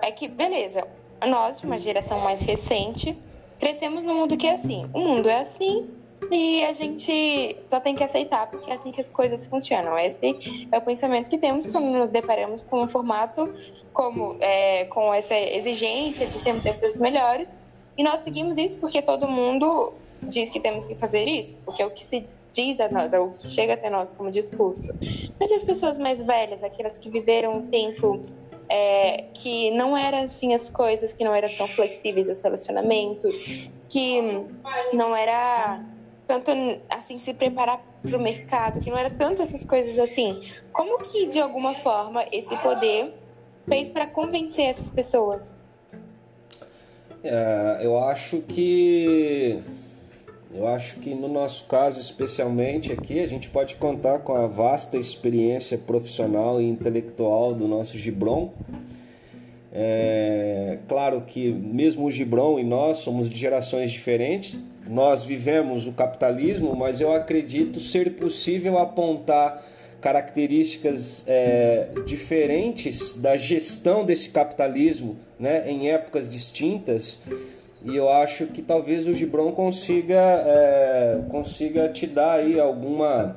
[0.00, 0.86] é que, beleza,
[1.26, 3.16] nós, de uma geração mais recente,
[3.62, 4.90] crescemos num mundo que é assim.
[4.92, 5.88] O mundo é assim
[6.28, 9.96] e a gente só tem que aceitar porque é assim que as coisas funcionam.
[9.96, 13.54] Esse é o pensamento que temos quando nos deparamos com um formato
[13.92, 17.46] como é, com essa exigência de sermos sempre os melhores.
[17.96, 19.94] E nós seguimos isso porque todo mundo
[20.24, 23.30] diz que temos que fazer isso, porque é o que se diz a nós, ou
[23.30, 24.92] chega até nós como discurso.
[25.38, 28.24] Mas e as pessoas mais velhas, aquelas que viveram um tempo
[28.74, 33.38] é, que não eram assim as coisas, que não eram tão flexíveis os relacionamentos,
[33.86, 34.46] que
[34.94, 35.84] não era
[36.26, 36.50] tanto
[36.88, 40.40] assim se preparar para o mercado, que não era tanto essas coisas assim.
[40.72, 43.12] Como que de alguma forma esse poder
[43.68, 45.54] fez para convencer essas pessoas?
[47.22, 49.62] É, eu acho que
[50.54, 54.98] eu acho que no nosso caso especialmente aqui a gente pode contar com a vasta
[54.98, 58.52] experiência profissional e intelectual do nosso Gibron.
[59.72, 65.92] É, claro que mesmo o Gibron e nós somos de gerações diferentes, nós vivemos o
[65.92, 69.64] capitalismo, mas eu acredito ser possível apontar
[70.02, 77.20] características é, diferentes da gestão desse capitalismo né, em épocas distintas.
[77.84, 83.36] E eu acho que talvez o Gibron consiga, é, consiga te dar aí alguma,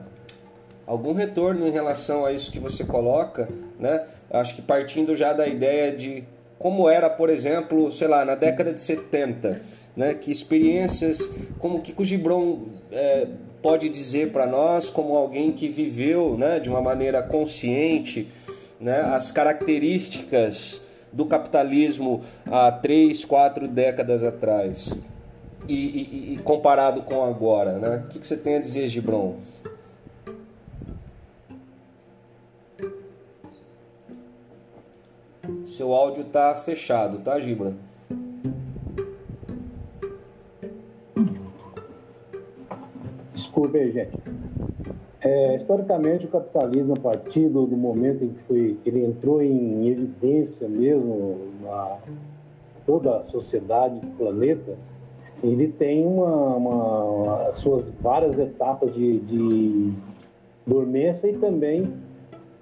[0.86, 3.50] algum retorno em relação a isso que você coloca.
[3.80, 4.06] Né?
[4.30, 6.24] Acho que partindo já da ideia de
[6.60, 9.62] como era, por exemplo, sei lá, na década de 70,
[9.96, 10.14] né?
[10.14, 12.60] que experiências, como que o Gibron
[12.92, 13.28] é,
[13.64, 18.28] pode dizer para nós, como alguém que viveu né, de uma maneira consciente
[18.80, 20.85] né, as características
[21.16, 24.94] do capitalismo há três, quatro décadas atrás
[25.68, 28.04] e, e, e comparado com agora, né?
[28.06, 29.38] O que, que você tem a dizer, Gibron?
[35.64, 37.76] Seu áudio tá fechado, tá, Gibran?
[43.34, 44.45] Desculpe aí, gente.
[45.26, 49.88] É, historicamente, o capitalismo, a partir do, do momento em que foi, ele entrou em
[49.88, 51.98] evidência mesmo na
[52.86, 54.78] toda a sociedade do planeta,
[55.44, 59.90] ele tem uma, uma suas várias etapas de, de
[60.64, 61.92] dormência e também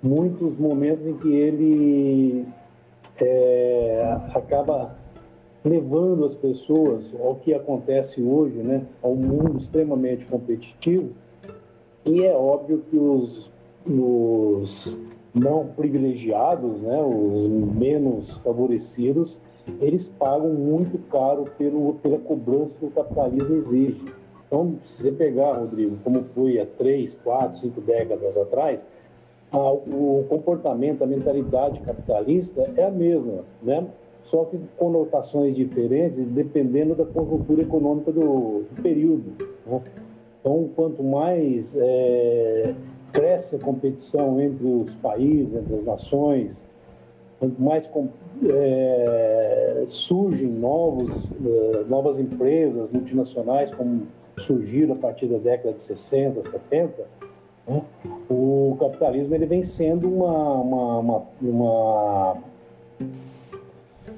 [0.01, 2.45] muitos momentos em que ele
[3.21, 4.95] é, acaba
[5.65, 11.09] levando as pessoas ao que acontece hoje, né, ao mundo extremamente competitivo.
[12.05, 13.51] E é óbvio que os,
[13.85, 14.99] os
[15.33, 19.39] não privilegiados, né, os menos favorecidos,
[19.79, 24.01] eles pagam muito caro pelo, pela cobrança que o capitalismo exige.
[24.47, 28.85] Então, se você pegar, Rodrigo, como foi há três, quatro, cinco décadas atrás,
[29.51, 33.87] o comportamento, a mentalidade capitalista é a mesma, né?
[34.23, 39.33] só que conotações diferentes dependendo da conjuntura econômica do, do período.
[39.65, 39.81] Né?
[40.43, 42.75] Então, quanto mais é,
[43.13, 46.65] cresce a competição entre os países, entre as nações,
[47.39, 47.89] quanto mais
[48.51, 54.05] é, surgem novos, é, novas empresas multinacionais, como
[54.37, 57.07] surgiram a partir da década de 60, 70,
[57.65, 57.81] né?
[58.29, 62.37] O capitalismo ele vem sendo uma, uma, uma, uma,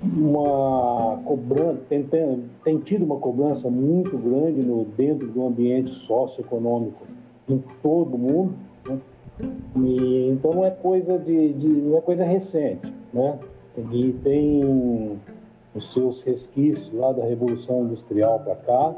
[0.06, 7.06] uma cobrança, tem, tem, tem, tido uma cobrança muito grande no, dentro do ambiente socioeconômico
[7.50, 8.54] em todo o mundo.
[8.88, 9.00] Né?
[9.78, 13.38] E, então não é coisa de, de, não é coisa recente, né?
[13.92, 15.20] E tem
[15.74, 18.96] os seus resquícios lá da Revolução Industrial para cá,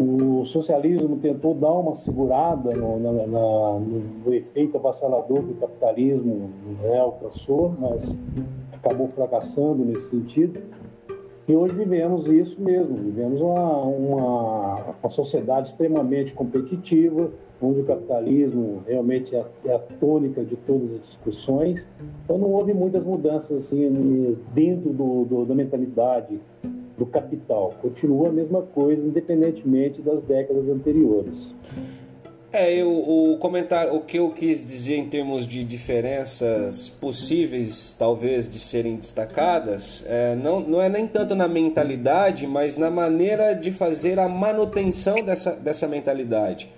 [0.00, 6.48] o socialismo tentou dar uma segurada no, na, na, no efeito avassalador que o capitalismo
[6.80, 8.18] né, alcançou, mas
[8.82, 10.60] acabou fracassando nesse sentido.
[11.48, 18.82] E hoje vivemos isso mesmo, vivemos uma, uma, uma sociedade extremamente competitiva, onde o capitalismo
[18.86, 21.88] realmente é, é, a tônica de todas as discussões.
[22.24, 26.40] Então não houve muitas mudanças assim, dentro do, do, da mentalidade
[26.96, 27.74] do capital.
[27.82, 31.54] Continua a mesma coisa, independentemente das décadas anteriores.
[32.52, 38.48] É, eu, o comentário, o que eu quis dizer em termos de diferenças possíveis, talvez,
[38.48, 43.70] de serem destacadas, é, não, não é nem tanto na mentalidade, mas na maneira de
[43.70, 46.72] fazer a manutenção dessa, dessa mentalidade.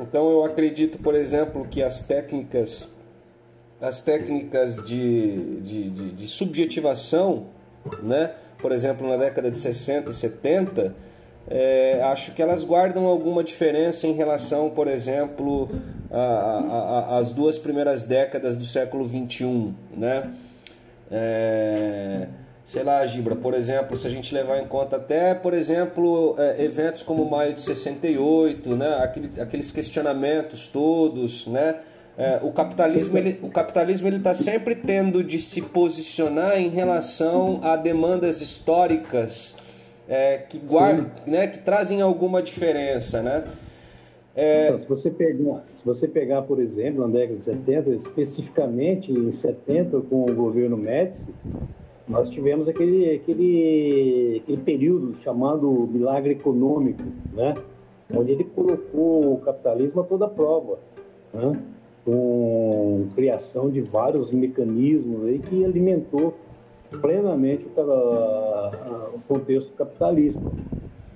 [0.00, 2.90] Então eu acredito, por exemplo, que as técnicas,
[3.78, 7.48] as técnicas de, de, de, de subjetivação,
[8.02, 8.32] né?
[8.58, 10.94] por exemplo, na década de 60 e 70,
[11.50, 15.70] é, acho que elas guardam alguma diferença em relação, por exemplo,
[17.10, 20.30] às duas primeiras décadas do século 21, né?
[21.10, 22.28] É,
[22.66, 26.62] sei lá, Gibra, por exemplo, se a gente levar em conta até, por exemplo, é,
[26.62, 28.98] eventos como Maio de 68, né?
[29.02, 31.76] Aquele, aqueles questionamentos todos, né?
[32.18, 37.60] É, o capitalismo ele o capitalismo ele está sempre tendo de se posicionar em relação
[37.62, 39.54] a demandas históricas
[40.08, 43.44] é, que guardam, né, que trazem alguma diferença, né?
[44.34, 44.66] É...
[44.66, 49.32] Então, se você pegar se você pegar por exemplo na década de 70 especificamente em
[49.32, 51.34] 70 com o governo Médici
[52.08, 57.02] nós tivemos aquele aquele aquele período chamado milagre econômico,
[57.32, 57.54] né?
[58.14, 60.78] Onde ele colocou o capitalismo a toda prova,
[61.34, 61.52] né?
[62.04, 66.34] com criação de vários mecanismos aí que alimentou
[67.00, 70.42] plenamente o, o contexto capitalista.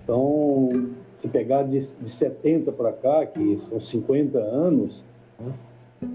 [0.02, 5.04] Então, se pegar de, de 70 para cá, que são 50 anos,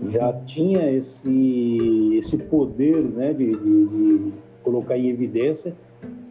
[0.10, 4.34] já tinha esse, esse poder né, de, de, de,
[4.64, 5.74] colocar em evidência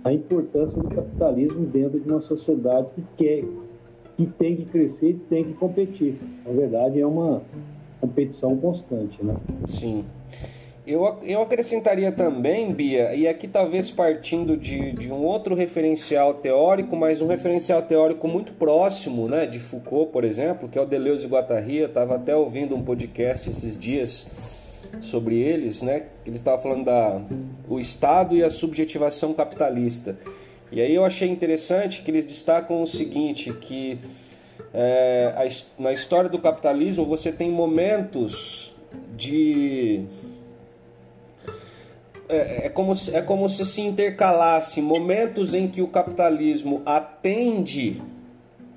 [0.04, 3.44] a importância do capitalismo dentro de uma sociedade que quer,
[4.16, 6.16] que tem que crescer e tem que competir.
[6.44, 7.42] Na verdade, é uma
[8.00, 9.34] competição constante, né?
[9.66, 10.04] Sim.
[10.86, 16.94] Eu, eu acrescentaria também, Bia, e aqui talvez partindo de, de um outro referencial teórico,
[16.94, 21.26] mas um referencial teórico muito próximo né, de Foucault, por exemplo, que é o Deleuze
[21.26, 21.78] e Guattari.
[21.78, 24.30] Eu estava até ouvindo um podcast esses dias
[25.00, 26.04] sobre eles, né?
[26.24, 27.20] Ele estava falando da
[27.68, 30.16] o Estado e a subjetivação capitalista.
[30.70, 33.98] E aí eu achei interessante que eles destacam o seguinte, que
[34.72, 38.72] é, a, na história do capitalismo você tem momentos
[39.16, 40.04] de
[42.28, 48.02] é, é, como, é como se se intercalasse momentos em que o capitalismo atende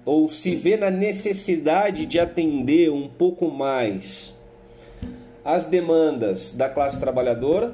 [0.05, 4.37] ou se vê na necessidade de atender um pouco mais
[5.43, 7.73] as demandas da classe trabalhadora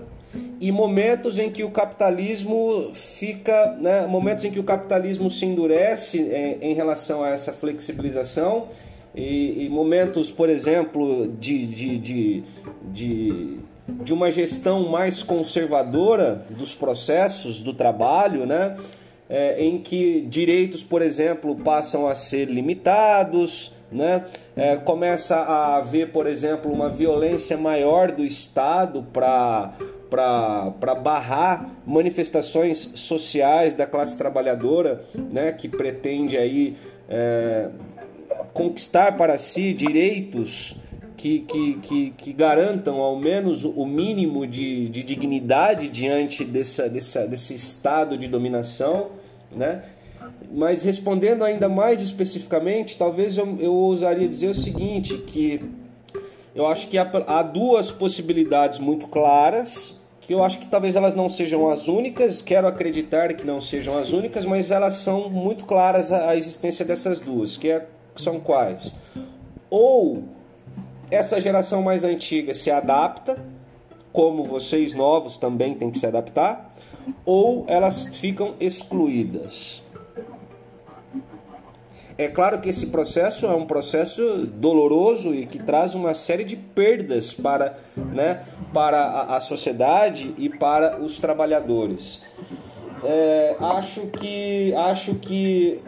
[0.60, 6.20] e momentos em que o capitalismo fica, né, momentos em que o capitalismo se endurece
[6.20, 8.68] em, em relação a essa flexibilização
[9.14, 12.44] e, e momentos, por exemplo, de, de, de,
[12.92, 18.78] de de uma gestão mais conservadora dos processos do trabalho, né?
[19.28, 24.26] É, em que direitos, por exemplo, passam a ser limitados, né?
[24.56, 29.74] É, começa a haver, por exemplo, uma violência maior do Estado para
[30.10, 36.78] para barrar manifestações sociais da classe trabalhadora, né, que pretende aí
[37.10, 37.70] é,
[38.54, 40.78] conquistar para si direitos
[41.18, 47.28] que, que, que, que, garantam ao menos o mínimo de, de dignidade diante dessa, dessa,
[47.28, 49.08] desse estado de dominação,
[49.52, 49.84] né?
[50.52, 55.62] Mas respondendo ainda mais especificamente, talvez eu, eu ousaria dizer o seguinte, que
[56.54, 61.16] eu acho que há, há duas possibilidades muito claras, que eu acho que talvez elas
[61.16, 65.66] não sejam as únicas, quero acreditar que não sejam as únicas, mas elas são muito
[65.66, 67.86] claras a, a existência dessas duas, que, é,
[68.16, 68.96] são quais?
[69.70, 70.24] Ou
[71.10, 73.38] essa geração mais antiga se adapta,
[74.12, 76.74] como vocês novos também têm que se adaptar,
[77.26, 79.84] ou elas ficam excluídas.
[82.18, 86.56] É claro que esse processo é um processo doloroso e que traz uma série de
[86.56, 88.44] perdas para, né,
[88.74, 92.24] para a, sociedade e para os trabalhadores.
[93.04, 95.82] É, acho que acho que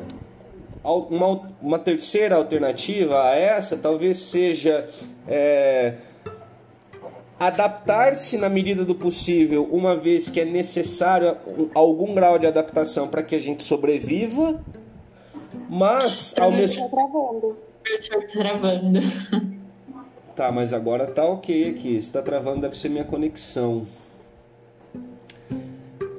[0.91, 4.87] uma, uma terceira alternativa a essa talvez seja
[5.27, 5.95] é,
[7.39, 11.37] adaptar-se na medida do possível, uma vez que é necessário
[11.73, 14.63] algum grau de adaptação para que a gente sobreviva,
[15.69, 17.57] mas ao mesmo tá travando.
[17.85, 18.99] Está travando.
[20.35, 21.99] Tá, mas agora tá ok aqui.
[21.99, 23.87] Se tá travando, deve ser minha conexão.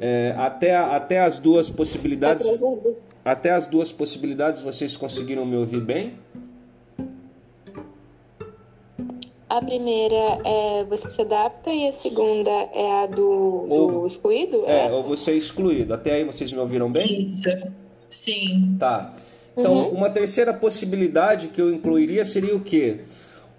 [0.01, 2.45] É, até, até as duas possibilidades.
[2.45, 2.53] Tá
[3.25, 6.15] até as duas possibilidades, vocês conseguiram me ouvir bem?
[9.49, 14.63] A primeira é você se adapta e a segunda é a do, ou, do excluído?
[14.67, 15.95] É, é ou você é excluído.
[15.95, 17.25] Até aí vocês me ouviram bem?
[17.25, 17.49] Isso.
[18.11, 18.77] Sim.
[18.79, 19.15] Tá.
[19.57, 19.89] Então, uhum.
[19.91, 23.01] uma terceira possibilidade que eu incluiria seria o quê?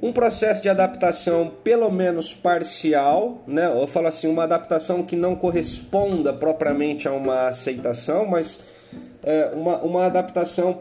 [0.02, 3.66] Um processo de adaptação pelo menos parcial, né?
[3.66, 8.64] Eu falo assim, uma adaptação que não corresponda propriamente a uma aceitação, mas
[9.56, 10.80] uma, uma adaptação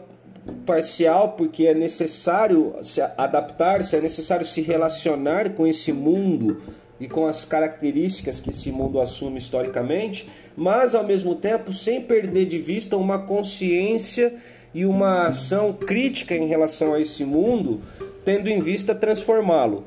[0.65, 6.61] parcial, porque é necessário se adaptar-se, é necessário se relacionar com esse mundo
[6.99, 12.45] e com as características que esse mundo assume historicamente, mas ao mesmo tempo sem perder
[12.45, 14.33] de vista uma consciência
[14.73, 17.81] e uma ação crítica em relação a esse mundo,
[18.23, 19.83] tendo em vista transformá-lo.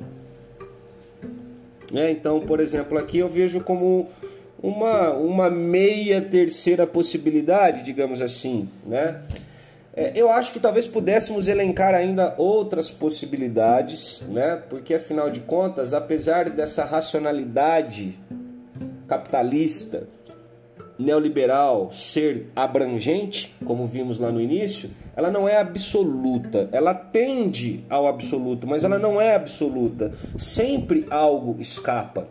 [1.94, 4.08] É, então, por exemplo, aqui eu vejo como
[4.62, 9.22] uma, uma meia terceira possibilidade, digamos assim, né?
[9.94, 14.56] É, eu acho que talvez pudéssemos elencar ainda outras possibilidades, né?
[14.70, 18.18] Porque afinal de contas, apesar dessa racionalidade
[19.06, 20.08] capitalista,
[20.98, 26.68] neoliberal ser abrangente, como vimos lá no início, ela não é absoluta.
[26.72, 30.12] Ela tende ao absoluto, mas ela não é absoluta.
[30.38, 32.28] Sempre algo escapa.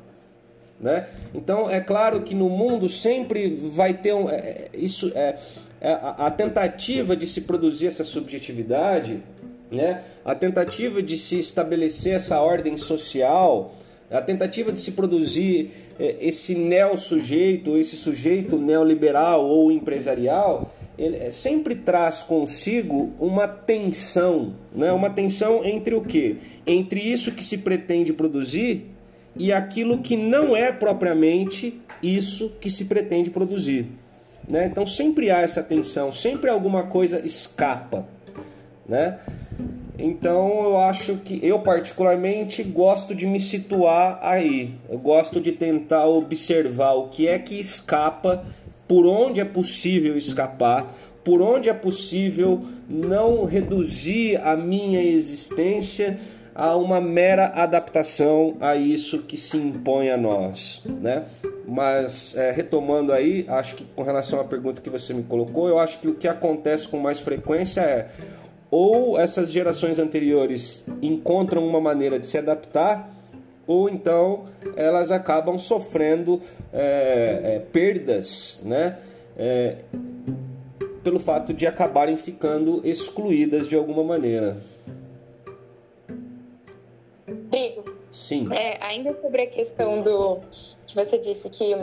[0.81, 1.07] Né?
[1.33, 5.37] Então é claro que no mundo sempre vai ter um, é, é isso é,
[5.79, 9.21] é a, a, tentativa de se produzir essa subjetividade,
[9.71, 10.01] né?
[10.25, 13.75] a tentativa de se estabelecer essa ordem social,
[14.09, 15.69] a tentativa de se produzir
[15.99, 24.55] é, esse neo-sujeito, esse sujeito neoliberal ou empresarial, ele é, sempre traz consigo uma tensão,
[24.73, 24.91] né?
[24.91, 26.37] uma tensão entre o que?
[26.65, 28.87] Entre isso que se pretende produzir
[29.35, 33.87] e aquilo que não é propriamente isso que se pretende produzir.
[34.47, 34.65] Né?
[34.65, 38.05] Então sempre há essa tensão, sempre alguma coisa escapa.
[38.87, 39.19] Né?
[39.97, 44.75] Então eu acho que eu particularmente gosto de me situar aí.
[44.89, 48.43] Eu gosto de tentar observar o que é que escapa,
[48.87, 56.19] por onde é possível escapar, por onde é possível não reduzir a minha existência
[56.53, 61.25] a uma mera adaptação a isso que se impõe a nós, né?
[61.67, 65.79] Mas é, retomando aí, acho que com relação à pergunta que você me colocou, eu
[65.79, 68.09] acho que o que acontece com mais frequência é
[68.71, 73.13] ou essas gerações anteriores encontram uma maneira de se adaptar,
[73.67, 74.45] ou então
[74.77, 76.41] elas acabam sofrendo
[76.73, 78.97] é, é, perdas, né?
[79.37, 79.75] É,
[81.03, 84.57] pelo fato de acabarem ficando excluídas de alguma maneira.
[87.51, 88.47] Rodrigo, Sim.
[88.53, 90.39] é, ainda sobre a questão do
[90.87, 91.75] que você disse que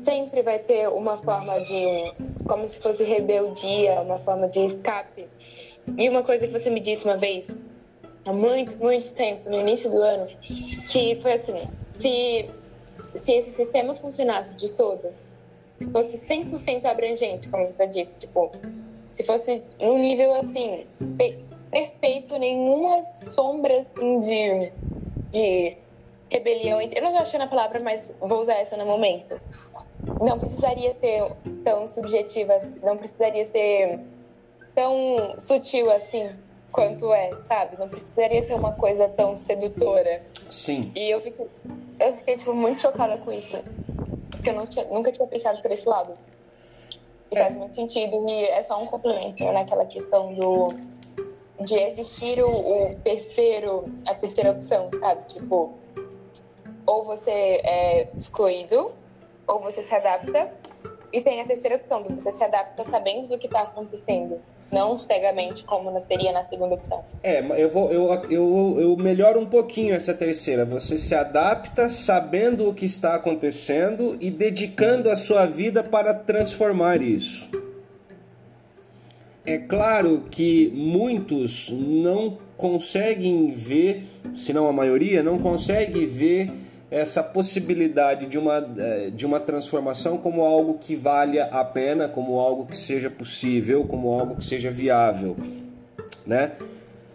[0.00, 2.12] sempre vai ter uma forma de
[2.46, 5.26] como se fosse rebeldia, uma forma de escape.
[5.96, 7.48] E uma coisa que você me disse uma vez,
[8.26, 11.56] há muito, muito tempo, no início do ano, que foi assim,
[11.98, 12.50] se,
[13.14, 15.08] se esse sistema funcionasse de todo,
[15.78, 18.52] se fosse 100% abrangente, como você disse, tipo,
[19.14, 20.86] se fosse num nível assim,
[21.74, 24.72] perfeito, nenhuma sombra assim, de,
[25.32, 25.76] de
[26.30, 26.80] rebelião.
[26.80, 29.40] Eu não estou achando a palavra, mas vou usar essa no momento.
[30.20, 31.32] Não precisaria ser
[31.64, 33.98] tão subjetiva, não precisaria ser
[34.72, 36.30] tão sutil assim
[36.70, 37.76] quanto é, sabe?
[37.76, 40.22] Não precisaria ser uma coisa tão sedutora.
[40.48, 40.80] Sim.
[40.94, 41.46] E eu fiquei,
[41.98, 43.56] eu fiquei tipo, muito chocada com isso.
[44.30, 46.16] Porque eu tinha- nunca tinha pensado por esse lado.
[47.32, 48.28] E faz muito sentido.
[48.28, 50.93] E é só um complemento naquela questão do
[51.62, 55.26] de existir o, o terceiro, a terceira opção, sabe?
[55.26, 55.74] Tipo,
[56.86, 57.30] ou você
[57.64, 58.92] é excluído,
[59.46, 60.52] ou você se adapta.
[61.12, 64.40] E tem a terceira opção, de você se adapta sabendo do que está acontecendo.
[64.72, 67.04] Não cegamente, como nós teria na segunda opção.
[67.22, 70.64] É, eu vou eu, eu, eu melhoro um pouquinho essa terceira.
[70.64, 77.00] Você se adapta sabendo o que está acontecendo e dedicando a sua vida para transformar
[77.00, 77.48] isso.
[79.46, 86.50] É claro que muitos não conseguem ver, se não a maioria, não consegue ver
[86.90, 92.38] essa possibilidade de uma, eh, de uma transformação como algo que valha a pena, como
[92.38, 95.36] algo que seja possível, como algo que seja viável,
[96.24, 96.52] né?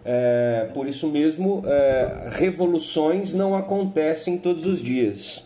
[0.04, 5.44] É, por isso mesmo, é, revoluções não acontecem todos os dias,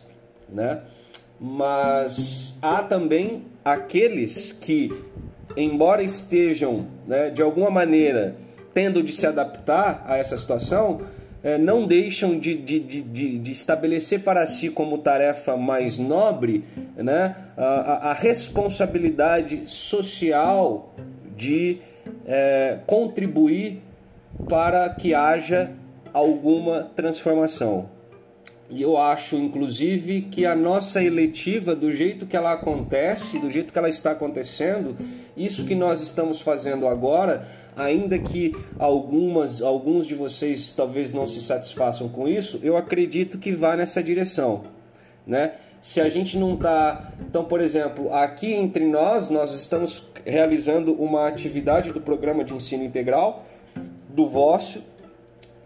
[0.48, 0.80] né?
[1.40, 4.92] Mas há também aqueles que,
[5.56, 8.36] embora estejam, né, de alguma maneira,
[8.72, 11.00] tendo de se adaptar a essa situação,
[11.42, 16.64] é, não deixam de, de, de, de, estabelecer para si como tarefa mais nobre
[16.96, 20.94] né, a, a- a responsabilidade social
[21.36, 21.78] de
[22.26, 23.80] é, contribuir
[24.48, 25.70] para que haja
[26.12, 27.88] alguma transformação.
[28.70, 33.72] E eu acho, inclusive, que a nossa eletiva, do jeito que ela acontece, do jeito
[33.72, 34.96] que ela está acontecendo,
[35.36, 37.46] isso que nós estamos fazendo agora,
[37.76, 43.52] ainda que algumas, alguns de vocês talvez não se satisfaçam com isso, eu acredito que
[43.52, 44.62] vá nessa direção,
[45.26, 45.52] né?
[45.82, 51.28] Se a gente não está, então, por exemplo, aqui entre nós, nós estamos realizando uma
[51.28, 53.44] atividade do programa de ensino integral
[54.08, 54.82] do Vócio,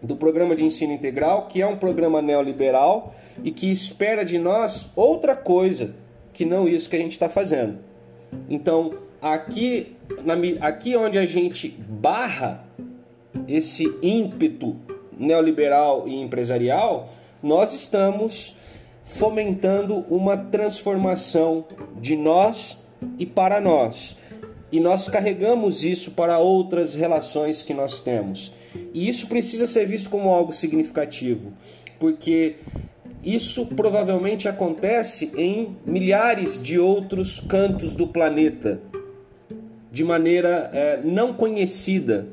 [0.01, 4.91] do programa de ensino integral, que é um programa neoliberal e que espera de nós
[4.95, 5.95] outra coisa
[6.33, 7.79] que não isso que a gente está fazendo.
[8.49, 12.63] Então, aqui, na aqui onde a gente barra
[13.47, 14.75] esse ímpeto
[15.17, 17.09] neoliberal e empresarial,
[17.43, 18.57] nós estamos
[19.03, 21.65] fomentando uma transformação
[21.99, 22.77] de nós
[23.17, 24.17] e para nós.
[24.71, 28.53] E nós carregamos isso para outras relações que nós temos.
[28.93, 31.53] E isso precisa ser visto como algo significativo,
[31.99, 32.55] porque
[33.23, 38.79] isso provavelmente acontece em milhares de outros cantos do planeta,
[39.91, 42.27] de maneira eh, não conhecida,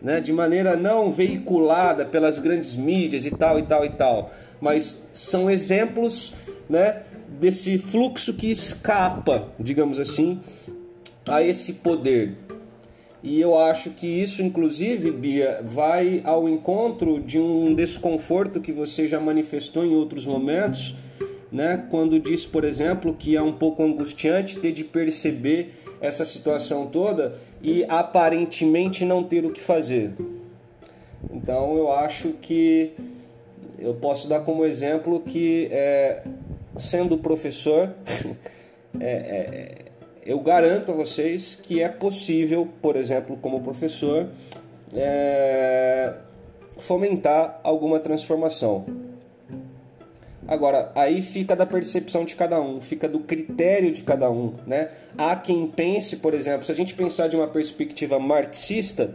[0.00, 0.20] né?
[0.20, 5.50] de maneira não veiculada pelas grandes mídias e tal e tal e tal, mas são
[5.50, 6.32] exemplos
[6.68, 7.02] né,
[7.38, 10.40] desse fluxo que escapa, digamos assim,
[11.28, 12.45] a esse poder.
[13.22, 19.08] E eu acho que isso, inclusive, Bia, vai ao encontro de um desconforto que você
[19.08, 20.94] já manifestou em outros momentos,
[21.50, 21.86] né?
[21.90, 27.38] Quando disse, por exemplo, que é um pouco angustiante ter de perceber essa situação toda
[27.62, 30.12] e aparentemente não ter o que fazer.
[31.32, 32.92] Então eu acho que
[33.78, 36.22] eu posso dar como exemplo que, é,
[36.78, 37.92] sendo professor,
[39.00, 39.06] é,
[39.85, 39.85] é,
[40.26, 44.28] eu garanto a vocês que é possível, por exemplo, como professor,
[44.92, 46.14] é,
[46.78, 48.84] fomentar alguma transformação.
[50.48, 54.90] Agora, aí fica da percepção de cada um, fica do critério de cada um, né?
[55.18, 59.14] Há quem pense, por exemplo, se a gente pensar de uma perspectiva marxista,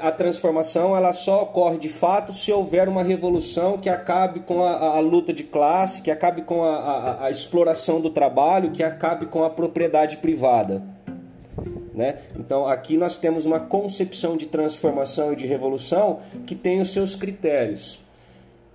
[0.00, 4.96] a transformação ela só ocorre de fato se houver uma revolução que acabe com a,
[4.96, 9.26] a luta de classe, que acabe com a, a, a exploração do trabalho, que acabe
[9.26, 10.82] com a propriedade privada.
[11.92, 12.18] Né?
[12.38, 17.16] Então aqui nós temos uma concepção de transformação e de revolução que tem os seus
[17.16, 18.00] critérios.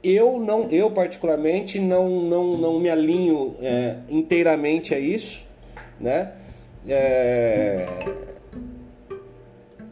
[0.03, 5.47] Eu não, eu particularmente não, não, não me alinho é, inteiramente a isso,
[5.97, 6.33] né?
[6.85, 7.87] É,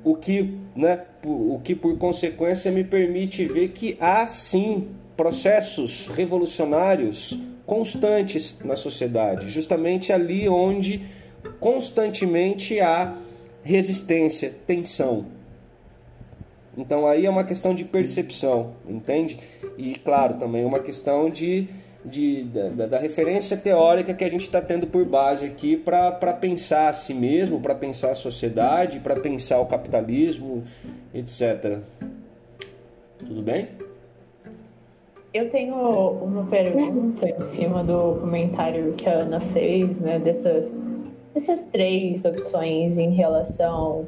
[0.03, 7.39] o que, né, o que por consequência me permite ver que há sim processos revolucionários
[7.65, 11.03] constantes na sociedade, justamente ali onde
[11.59, 13.15] constantemente há
[13.63, 15.25] resistência, tensão.
[16.77, 19.37] Então aí é uma questão de percepção, entende?
[19.77, 21.67] E claro, também é uma questão de,
[22.03, 26.89] de da, da, referência teórica que a gente está tendo por base aqui para pensar
[26.89, 30.63] a si mesmo, para pensar a sociedade, para pensar o capitalismo,
[31.13, 31.79] etc.
[33.19, 33.69] Tudo bem?
[35.33, 40.81] Eu tenho uma pergunta em cima do comentário que a Ana fez, né, dessas,
[41.33, 44.07] dessas três opções em relação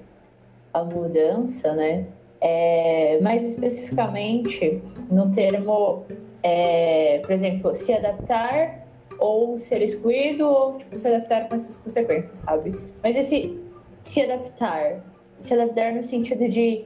[0.73, 2.05] à mudança, né?
[2.41, 6.05] É, mais especificamente no termo,
[6.43, 8.85] é, por exemplo, se adaptar
[9.17, 12.77] ou ser excluído ou tipo, se adaptar com essas consequências, sabe?
[13.01, 13.57] Mas esse
[14.01, 15.01] se adaptar,
[15.37, 16.83] se adaptar no sentido de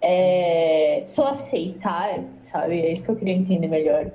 [0.00, 2.80] é, só aceitar, sabe?
[2.80, 4.10] É isso que eu queria entender melhor.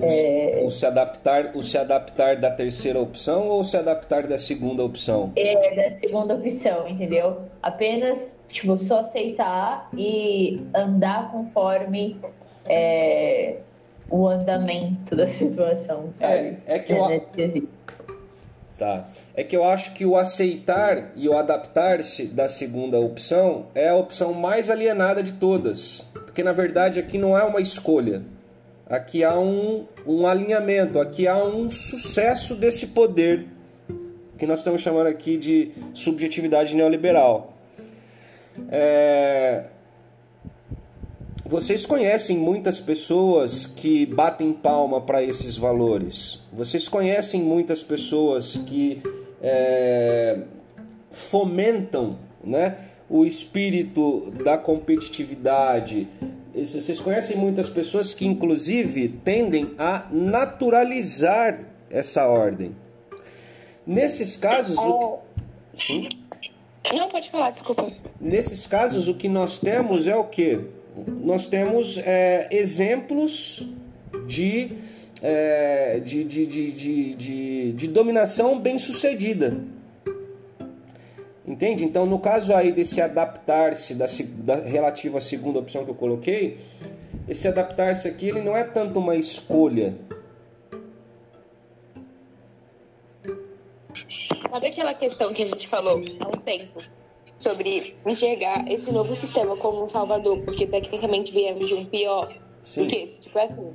[0.00, 0.60] É...
[0.64, 5.30] O, se adaptar, o se adaptar da terceira opção ou se adaptar da segunda opção?
[5.36, 7.42] É, da segunda opção, entendeu?
[7.62, 12.16] Apenas, tipo, só aceitar e andar conforme
[12.66, 13.58] é,
[14.10, 16.58] o andamento da situação, sabe?
[16.66, 17.04] É, é que eu...
[17.06, 17.20] É,
[18.78, 19.08] tá.
[19.34, 23.96] É que eu acho que o aceitar e o adaptar-se da segunda opção é a
[23.96, 26.08] opção mais alienada de todas.
[26.12, 28.22] Porque na verdade aqui não é uma escolha
[28.86, 33.46] Aqui há um, um alinhamento, aqui há um sucesso desse poder
[34.38, 37.54] que nós estamos chamando aqui de subjetividade neoliberal.
[38.70, 39.64] É...
[41.46, 46.42] Vocês conhecem muitas pessoas que batem palma para esses valores.
[46.52, 49.02] Vocês conhecem muitas pessoas que
[49.42, 50.42] é...
[51.10, 52.78] fomentam né,
[53.08, 56.08] o espírito da competitividade,
[56.54, 62.76] vocês conhecem muitas pessoas que, inclusive, tendem a naturalizar essa ordem.
[63.84, 64.78] Nesses casos.
[64.78, 65.18] O...
[65.76, 66.08] Sim?
[66.92, 67.90] Não, pode falar, desculpa.
[68.20, 70.60] Nesses casos, o que nós temos é o quê?
[71.20, 73.66] Nós temos é, exemplos
[74.26, 74.72] de,
[75.22, 79.58] é, de, de, de, de, de dominação bem sucedida.
[81.46, 81.84] Entende?
[81.84, 84.06] Então, no caso aí desse adaptar-se da,
[84.38, 86.58] da, relativo à segunda opção que eu coloquei,
[87.28, 89.94] esse adaptar-se aqui ele não é tanto uma escolha.
[94.50, 96.80] Sabe aquela questão que a gente falou há um tempo
[97.38, 102.32] sobre enxergar esse novo sistema como um salvador, porque tecnicamente viemos de um pior?
[102.62, 102.82] Sim.
[102.82, 103.74] Porque, tipo, é assim,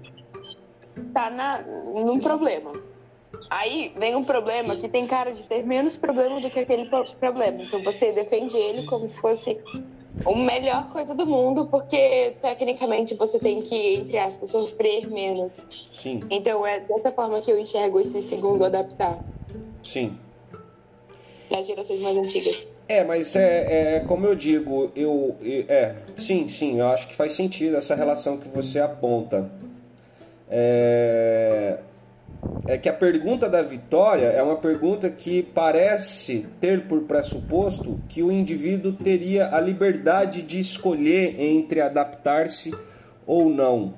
[1.14, 2.74] tá na, num problema
[3.50, 6.90] Aí vem um problema que tem cara de ter menos problema do que aquele
[7.20, 7.64] problema.
[7.64, 9.60] Então você defende ele como se fosse
[10.26, 15.66] a melhor coisa do mundo, porque tecnicamente você tem que, entre aspas, sofrer menos.
[15.94, 16.22] Sim.
[16.30, 19.24] Então é dessa forma que eu enxergo esse segundo adaptar.
[19.84, 20.18] Sim.
[21.50, 22.68] Das gerações mais antigas.
[22.90, 25.38] É, mas é, é como eu digo, eu,
[25.68, 29.48] é, sim, sim, eu acho que faz sentido essa relação que você aponta.
[30.50, 31.78] É,
[32.66, 38.24] é que a pergunta da vitória é uma pergunta que parece ter por pressuposto que
[38.24, 42.74] o indivíduo teria a liberdade de escolher entre adaptar-se
[43.24, 43.94] ou não.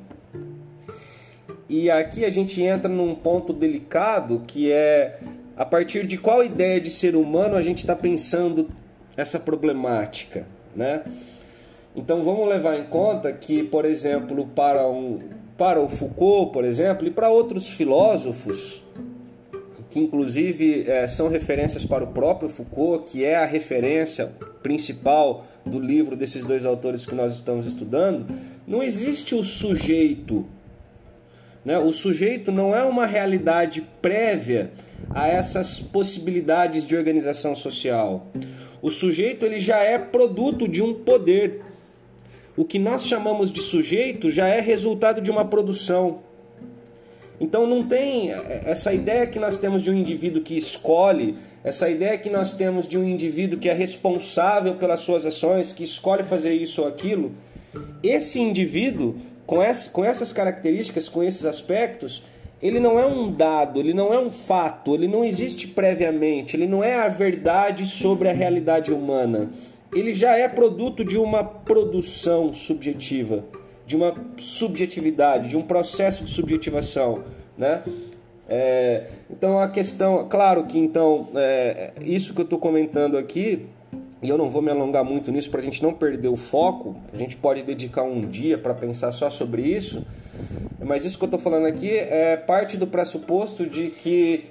[1.70, 5.18] E aqui a gente entra num ponto delicado que é
[5.62, 8.68] a partir de qual ideia de ser humano a gente está pensando
[9.16, 11.04] essa problemática, né?
[11.96, 15.20] Então vamos levar em conta que, por exemplo, para um,
[15.56, 18.84] para o Foucault, por exemplo, e para outros filósofos,
[19.92, 24.32] que inclusive é, são referências para o próprio Foucault, que é a referência
[24.64, 28.26] principal do livro desses dois autores que nós estamos estudando,
[28.66, 30.44] não existe o sujeito.
[31.64, 31.78] Né?
[31.78, 34.72] O sujeito não é uma realidade prévia
[35.10, 38.28] a essas possibilidades de organização social.
[38.82, 41.62] O sujeito ele já é produto de um poder.
[42.58, 46.20] O que nós chamamos de sujeito já é resultado de uma produção.
[47.40, 48.32] Então não tem
[48.66, 52.88] essa ideia que nós temos de um indivíduo que escolhe, essa ideia que nós temos
[52.88, 57.32] de um indivíduo que é responsável pelas suas ações, que escolhe fazer isso ou aquilo.
[58.04, 59.16] Esse indivíduo,
[59.92, 62.24] com, essas características, com esses aspectos,
[62.62, 66.68] ele não é um dado, ele não é um fato, ele não existe previamente, ele
[66.68, 69.50] não é a verdade sobre a realidade humana.
[69.94, 73.44] Ele já é produto de uma produção subjetiva
[73.92, 77.24] de uma subjetividade, de um processo de subjetivação,
[77.58, 77.84] né?
[78.48, 83.68] É, então a questão, claro que então é, isso que eu estou comentando aqui
[84.22, 86.96] e eu não vou me alongar muito nisso para a gente não perder o foco.
[87.12, 90.06] A gente pode dedicar um dia para pensar só sobre isso.
[90.80, 94.46] Mas isso que eu estou falando aqui é parte do pressuposto de que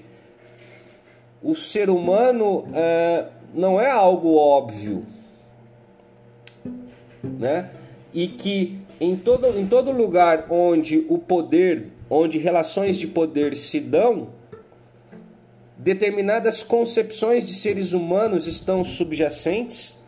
[1.42, 5.04] o ser humano é, não é algo óbvio,
[7.22, 7.70] né?
[8.12, 13.80] E que em todo, em todo lugar onde o poder, onde relações de poder se
[13.80, 14.28] dão,
[15.82, 19.98] determinadas concepções de seres humanos estão subjacentes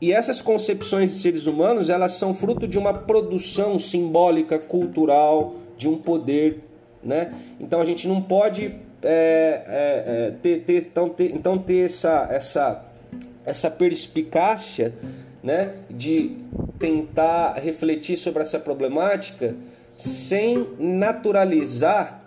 [0.00, 5.88] e essas concepções de seres humanos elas são fruto de uma produção simbólica, cultural, de
[5.88, 6.60] um poder,
[7.04, 7.34] né?
[7.60, 12.26] Então a gente não pode é, é, é, ter, ter, então, ter, então ter essa,
[12.30, 12.84] essa,
[13.44, 14.94] essa perspicácia
[15.42, 16.36] né, de
[16.78, 19.54] tentar refletir sobre essa problemática
[19.96, 22.19] sem naturalizar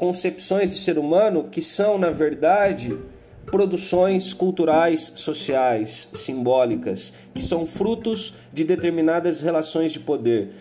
[0.00, 2.98] concepções de ser humano que são, na verdade,
[3.44, 10.52] produções culturais, sociais, simbólicas, que são frutos de determinadas relações de poder.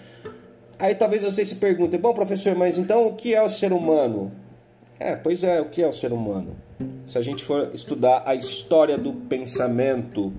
[0.78, 4.30] Aí talvez você se pergunte, bom professor, mas então o que é o ser humano?
[5.00, 6.58] É, pois é, o que é o ser humano?
[7.06, 10.34] Se a gente for estudar a história do pensamento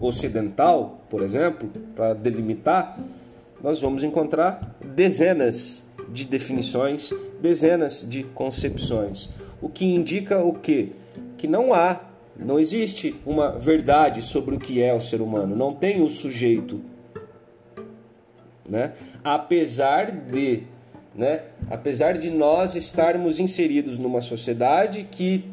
[0.00, 3.00] ocidental, por exemplo, para delimitar,
[3.60, 9.30] nós vamos encontrar dezenas de definições, dezenas de concepções.
[9.60, 10.90] O que indica o quê?
[11.36, 12.00] Que não há,
[12.36, 16.80] não existe uma verdade sobre o que é o ser humano, não tem o sujeito.
[18.68, 18.92] Né?
[19.22, 20.64] Apesar de
[21.14, 21.42] né?
[21.70, 25.44] Apesar de nós estarmos inseridos numa sociedade que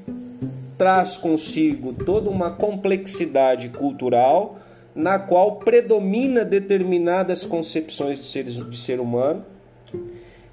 [0.78, 4.58] traz consigo toda uma complexidade cultural
[4.96, 9.46] na qual predomina determinadas concepções de, seres, de ser humano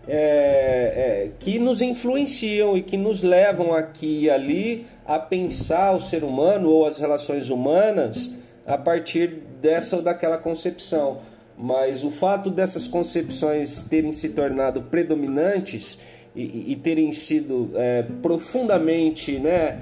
[0.09, 6.01] é, é, que nos influenciam e que nos levam aqui e ali a pensar o
[6.01, 8.35] ser humano ou as relações humanas
[8.67, 11.19] a partir dessa ou daquela concepção.
[11.59, 16.01] Mas o fato dessas concepções terem se tornado predominantes
[16.35, 19.81] e, e terem sido é, profundamente né,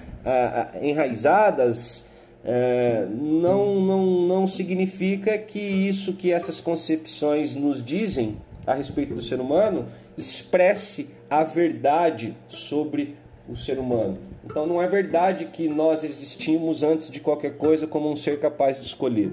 [0.81, 2.09] enraizadas,
[2.45, 9.23] é, não, não, não significa que isso que essas concepções nos dizem a respeito do
[9.23, 13.17] ser humano expresse a verdade sobre
[13.49, 14.19] o ser humano.
[14.45, 18.79] Então não é verdade que nós existimos antes de qualquer coisa como um ser capaz
[18.79, 19.33] de escolher.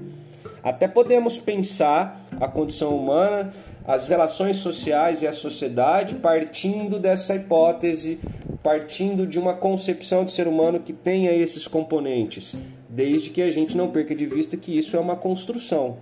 [0.62, 3.54] Até podemos pensar a condição humana,
[3.86, 8.20] as relações sociais e a sociedade partindo dessa hipótese
[8.64, 12.56] partindo de uma concepção de ser humano que tenha esses componentes,
[12.90, 15.98] desde que a gente não perca de vista que isso é uma construção,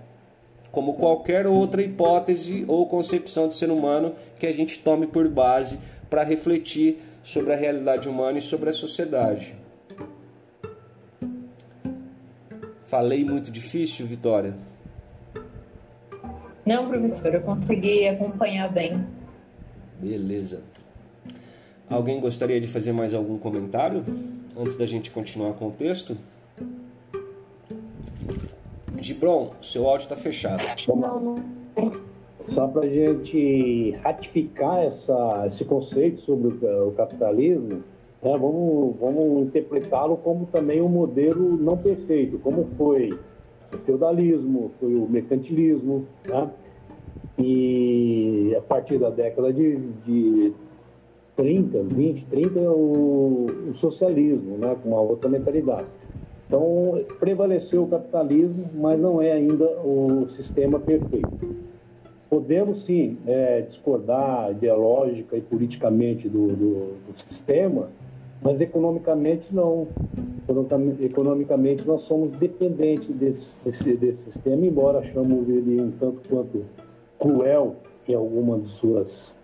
[0.72, 5.78] como qualquer outra hipótese ou concepção de ser humano que a gente tome por base
[6.08, 9.54] para refletir sobre a realidade humana e sobre a sociedade.
[12.86, 14.54] Falei muito difícil, Vitória?
[16.64, 19.04] Não, professor, eu consegui acompanhar bem.
[20.00, 20.62] Beleza.
[21.88, 24.04] Alguém gostaria de fazer mais algum comentário
[24.56, 26.16] antes da gente continuar com o texto?
[29.02, 30.62] Gibron, seu áudio está fechado.
[32.46, 37.82] Só para a gente ratificar essa, esse conceito sobre o, o capitalismo,
[38.22, 43.10] né, vamos, vamos interpretá-lo como também um modelo não perfeito, como foi
[43.72, 46.50] o feudalismo, foi o mercantilismo, né?
[47.38, 50.52] e a partir da década de, de
[51.36, 55.86] 30, 20, 30 o, o socialismo, né, com uma outra mentalidade.
[56.52, 61.56] Então, prevaleceu o capitalismo, mas não é ainda o sistema perfeito.
[62.28, 66.74] Podemos, sim, é, discordar ideológica e politicamente do, do,
[67.10, 67.88] do, sistema,
[68.42, 69.88] mas economicamente não.
[71.00, 76.66] Economicamente, nós somos dependentes desse, desse sistema, embora achamos ele um tanto quanto
[77.18, 77.76] cruel
[78.06, 79.38] em algumas de suas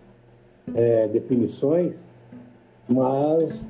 [0.75, 2.07] é, definições,
[2.87, 3.67] mas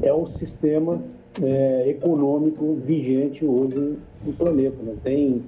[0.00, 1.02] é o sistema
[1.40, 4.76] é, econômico vigente hoje no planeta.
[4.82, 5.42] Não tem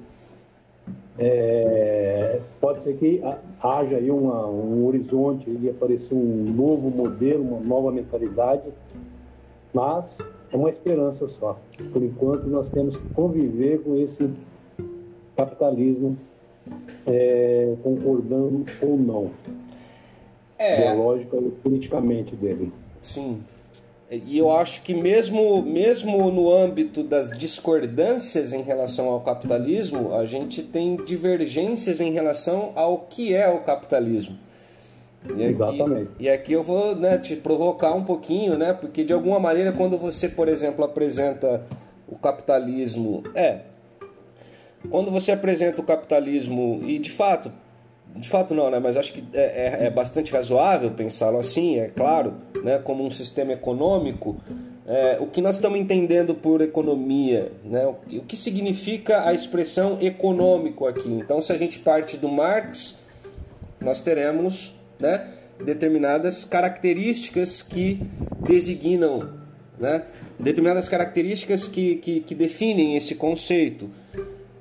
[1.18, 3.22] é, pode ser que
[3.62, 8.68] haja aí uma, um horizonte e apareça um novo modelo, uma nova mentalidade,
[9.72, 10.18] mas
[10.52, 11.58] é uma esperança só.
[11.92, 14.28] Por enquanto, nós temos que conviver com esse
[15.36, 16.16] capitalismo,
[17.06, 19.30] é, concordando ou não,
[20.58, 20.80] é.
[20.80, 22.72] ideológica e politicamente dele.
[23.02, 23.40] Sim.
[24.26, 30.26] E eu acho que mesmo, mesmo no âmbito das discordâncias em relação ao capitalismo, a
[30.26, 34.38] gente tem divergências em relação ao que é o capitalismo.
[35.26, 36.10] E aqui, Exatamente.
[36.18, 38.74] E aqui eu vou né, te provocar um pouquinho, né?
[38.74, 41.64] Porque de alguma maneira, quando você, por exemplo, apresenta
[42.06, 43.22] o capitalismo.
[43.34, 43.60] É.
[44.90, 47.50] Quando você apresenta o capitalismo, e de fato,
[48.16, 48.78] de fato não, né?
[48.78, 52.78] Mas acho que é, é, é bastante razoável pensá-lo assim, é claro, né?
[52.78, 54.36] Como um sistema econômico.
[54.86, 57.86] É, o que nós estamos entendendo por economia, né?
[57.86, 61.08] O, que significa a expressão econômico aqui?
[61.08, 63.00] Então, se a gente parte do Marx,
[63.80, 65.26] nós teremos, né?
[65.64, 68.00] Determinadas características que
[68.46, 69.30] designam,
[69.78, 70.04] né?
[70.38, 73.90] Determinadas características que, que, que definem esse conceito.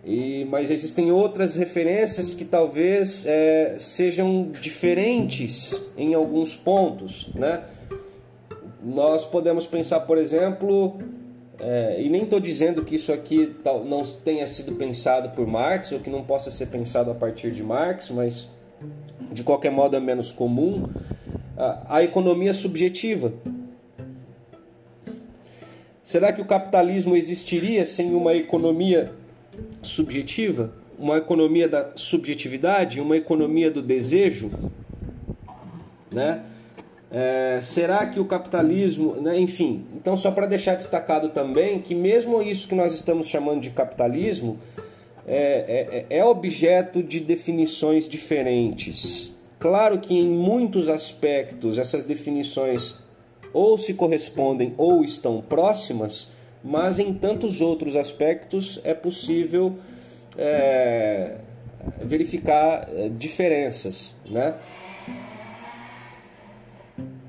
[0.06, 7.64] E, mas existem outras referências que talvez é, sejam diferentes em alguns pontos, né?
[8.84, 11.00] Nós podemos pensar, por exemplo,
[11.58, 16.00] é, e nem estou dizendo que isso aqui não tenha sido pensado por Marx ou
[16.02, 18.54] que não possa ser pensado a partir de Marx, mas
[19.32, 20.90] de qualquer modo é menos comum,
[21.56, 23.32] a, a economia subjetiva.
[26.04, 29.14] Será que o capitalismo existiria sem uma economia
[29.82, 34.52] subjetiva, uma economia da subjetividade, uma economia do desejo,
[36.12, 36.44] né?
[37.16, 39.38] É, será que o capitalismo, né?
[39.38, 43.70] enfim, então só para deixar destacado também que mesmo isso que nós estamos chamando de
[43.70, 44.58] capitalismo
[45.28, 49.32] é, é, é objeto de definições diferentes.
[49.60, 52.98] Claro que em muitos aspectos essas definições
[53.54, 56.32] ou se correspondem ou estão próximas,
[56.64, 59.78] mas em tantos outros aspectos é possível
[60.38, 61.38] é,
[62.02, 64.56] verificar é, diferenças, né?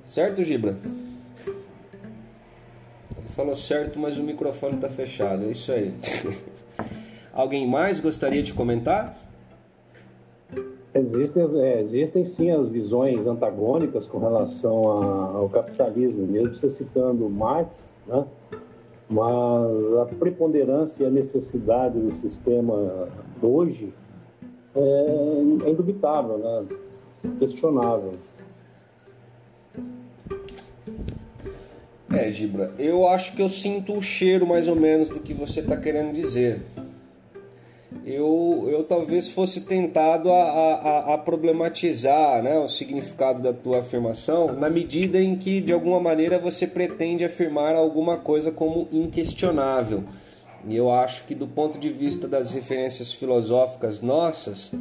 [0.07, 0.77] Certo, Gibra?
[3.17, 5.47] Ele falou certo, mas o microfone está fechado.
[5.47, 5.93] É isso aí.
[7.33, 9.19] Alguém mais gostaria de comentar?
[10.95, 17.29] Existem, é, existem sim as visões antagônicas com relação a, ao capitalismo, mesmo você citando
[17.29, 18.25] Marx, né?
[19.15, 23.09] Mas a preponderância e a necessidade do sistema
[23.41, 23.95] hoje
[24.75, 26.67] é, é indubitável, né?
[27.39, 28.11] questionável.
[32.11, 35.61] É, Gibra, eu acho que eu sinto o cheiro mais ou menos do que você
[35.61, 36.61] está querendo dizer
[38.07, 44.53] eu, eu talvez fosse tentado a, a, a, problematizar né, o significado da tua afirmação
[44.53, 50.05] na medida em que, de alguma maneira, você pretende afirmar alguma coisa como inquestionável.
[50.69, 54.73] E eu acho que, do ponto de vista das referências filosóficas nossas,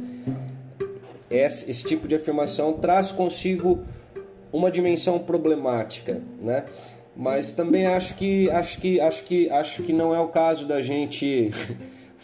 [1.30, 3.80] esse, esse tipo de afirmação traz consigo
[4.52, 6.64] uma dimensão problemática, né?
[7.16, 10.82] Mas também acho que acho que acho que acho que não é o caso da
[10.82, 11.50] gente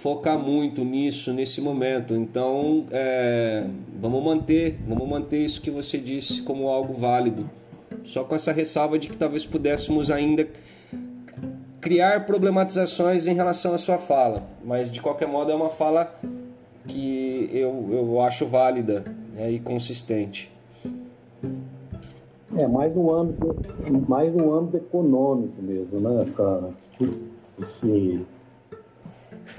[0.01, 2.15] focar muito nisso nesse momento.
[2.15, 3.67] Então, é,
[4.01, 7.49] vamos manter, vamos manter isso que você disse como algo válido.
[8.03, 10.49] Só com essa ressalva de que talvez pudéssemos ainda
[11.83, 16.15] criar problematizações em relação à sua fala, mas de qualquer modo é uma fala
[16.87, 20.51] que eu, eu acho válida né, e consistente.
[22.59, 23.57] É mais no âmbito,
[24.09, 26.23] mais no âmbito econômico mesmo, né?
[26.25, 26.71] Essa,
[27.61, 28.27] esse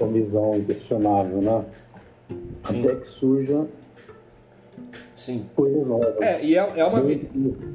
[0.02, 1.64] sua visão inquestionável, né?
[2.68, 2.84] Sim.
[2.84, 3.66] Até que surja
[5.16, 5.46] Sim.
[5.54, 6.20] coisas novas.
[6.20, 7.02] É, e é, é uma,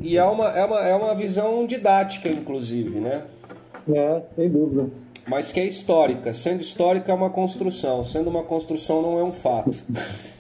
[0.02, 3.24] e é, uma, é, uma, é uma visão didática, inclusive, né?
[3.94, 4.90] É, sem dúvida.
[5.28, 6.34] Mas que é histórica.
[6.34, 8.04] Sendo histórica é uma construção.
[8.04, 9.72] Sendo uma construção não é um fato.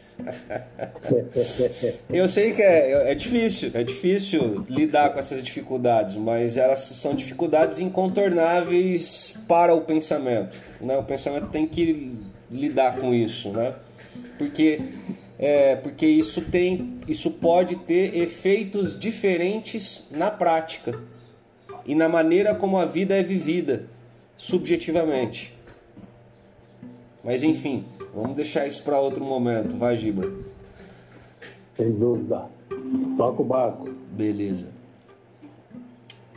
[2.10, 7.14] Eu sei que é, é difícil, é difícil lidar com essas dificuldades, mas elas são
[7.14, 10.58] dificuldades incontornáveis para o pensamento.
[10.82, 10.98] Né?
[10.98, 12.14] O pensamento tem que
[12.50, 13.74] lidar com isso, né?
[14.38, 14.82] Porque
[15.40, 21.00] é, porque isso tem, isso pode ter efeitos diferentes na prática
[21.86, 23.86] e na maneira como a vida é vivida
[24.36, 25.56] subjetivamente.
[27.24, 27.86] Mas enfim,
[28.18, 29.78] vamos deixar isso para outro momento.
[29.78, 30.32] Vai, Giba.
[31.76, 32.46] Sem dúvida.
[33.18, 33.90] Toca o barco.
[34.12, 34.70] Beleza.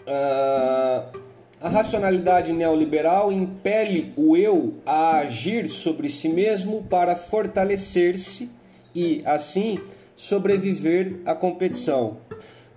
[0.02, 1.18] Uh,
[1.60, 8.50] a racionalidade neoliberal impele o eu a agir sobre si mesmo para fortalecer-se
[8.94, 9.78] e, assim,
[10.16, 12.18] sobreviver à competição.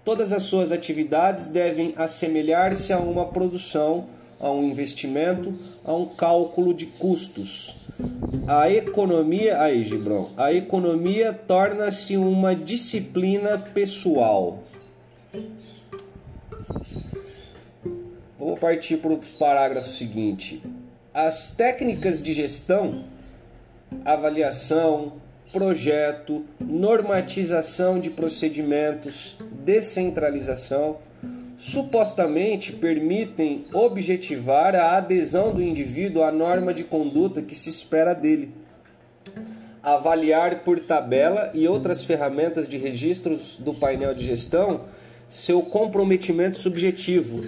[0.06, 4.06] Todas as suas atividades devem assemelhar-se a uma produção,
[4.44, 5.54] a um investimento,
[5.86, 7.78] a um cálculo de custos.
[8.46, 14.62] A economia, aí, Gibrão, a economia torna-se uma disciplina pessoal.
[18.38, 20.62] Vamos partir para o parágrafo seguinte.
[21.14, 23.06] As técnicas de gestão,
[24.04, 25.14] avaliação,
[25.54, 30.98] projeto, normatização de procedimentos, descentralização,
[31.56, 38.52] supostamente permitem objetivar a adesão do indivíduo à norma de conduta que se espera dele.
[39.82, 44.82] Avaliar por tabela e outras ferramentas de registros do painel de gestão
[45.28, 47.44] seu comprometimento subjetivo,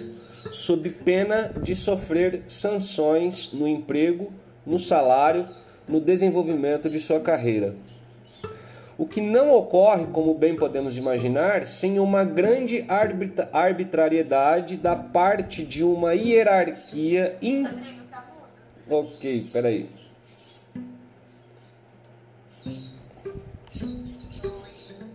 [0.50, 4.32] sob pena de sofrer sanções no emprego,
[4.64, 5.46] no salário,
[5.88, 7.74] no desenvolvimento de sua carreira
[8.98, 12.84] o que não ocorre, como bem podemos imaginar, sem uma grande
[13.52, 17.36] arbitrariedade da parte de uma hierarquia.
[17.42, 17.66] In...
[18.88, 19.88] Ok, peraí.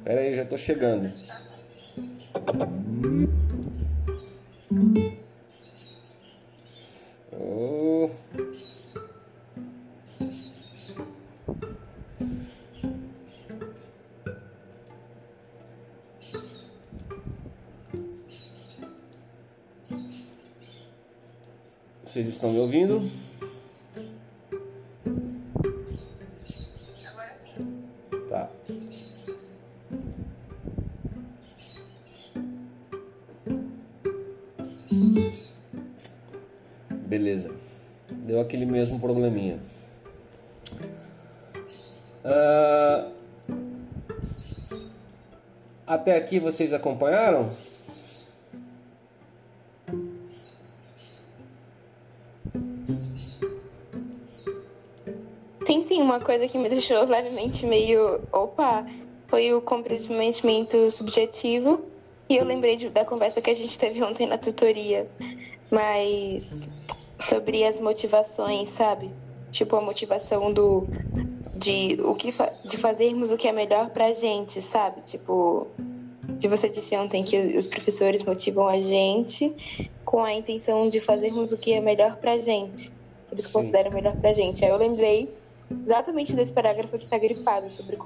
[0.04, 1.12] Peraí, já estou chegando.
[22.12, 23.10] Vocês estão me ouvindo?
[27.08, 27.38] Agora.
[28.28, 28.50] Tá.
[36.92, 37.56] Beleza.
[38.10, 39.58] Deu aquele mesmo probleminha.
[42.26, 43.10] Uh,
[45.88, 47.56] até aqui vocês acompanharam?
[56.42, 58.22] Coisa que me deixou levemente meio.
[58.32, 58.86] opa!
[59.28, 61.82] Foi o comprometimento subjetivo.
[62.28, 65.08] E eu lembrei de, da conversa que a gente teve ontem na tutoria.
[65.70, 66.68] Mas.
[67.20, 69.12] sobre as motivações, sabe?
[69.52, 70.88] Tipo, a motivação do.
[71.56, 72.34] de, o que,
[72.66, 75.02] de fazermos o que é melhor pra gente, sabe?
[75.02, 75.68] Tipo.
[76.38, 79.54] De você disse ontem que os professores motivam a gente
[80.04, 82.92] com a intenção de fazermos o que é melhor pra gente.
[83.32, 84.66] Eles consideram melhor pra gente.
[84.66, 85.30] Aí eu lembrei
[85.86, 87.98] exatamente desse parágrafo que está grifado sobre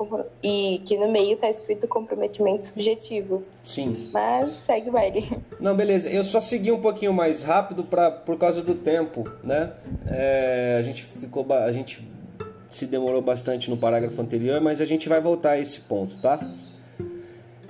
[0.44, 3.44] e que no meio está escrito comprometimento subjetivo.
[3.64, 4.10] Sim.
[4.12, 5.42] Mas segue o baile.
[5.60, 6.10] Não, beleza.
[6.10, 9.74] Eu só segui um pouquinho mais rápido para por causa do tempo, né?
[10.08, 12.06] É, a gente ficou a gente
[12.70, 16.40] se demorou bastante no parágrafo anterior, mas a gente vai voltar a esse ponto, tá?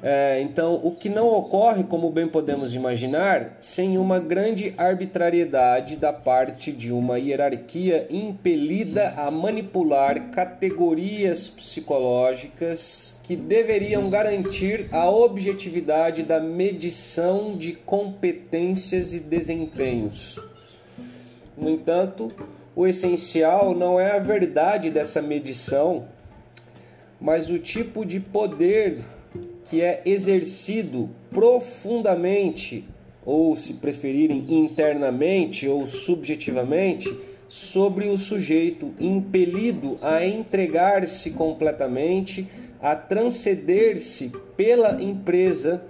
[0.07, 6.13] É, então, o que não ocorre, como bem podemos imaginar, sem uma grande arbitrariedade da
[6.13, 16.39] parte de uma hierarquia impelida a manipular categorias psicológicas que deveriam garantir a objetividade da
[16.39, 20.39] medição de competências e desempenhos.
[21.57, 22.31] No entanto,
[22.75, 26.05] o essencial não é a verdade dessa medição,
[27.19, 29.14] mas o tipo de poder
[29.75, 32.87] que é exercido profundamente,
[33.25, 37.13] ou se preferirem internamente ou subjetivamente,
[37.49, 42.47] sobre o sujeito, impelido a entregar-se completamente,
[42.81, 45.83] a transcender-se pela empresa,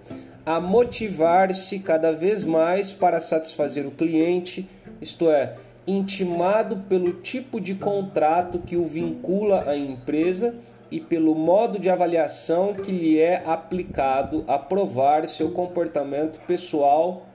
[0.44, 4.68] a motivar-se cada vez mais para satisfazer o cliente,
[5.00, 10.56] isto é, intimado pelo tipo de contrato que o vincula à empresa
[10.96, 17.28] e pelo modo de avaliação que lhe é aplicado a provar seu comportamento pessoal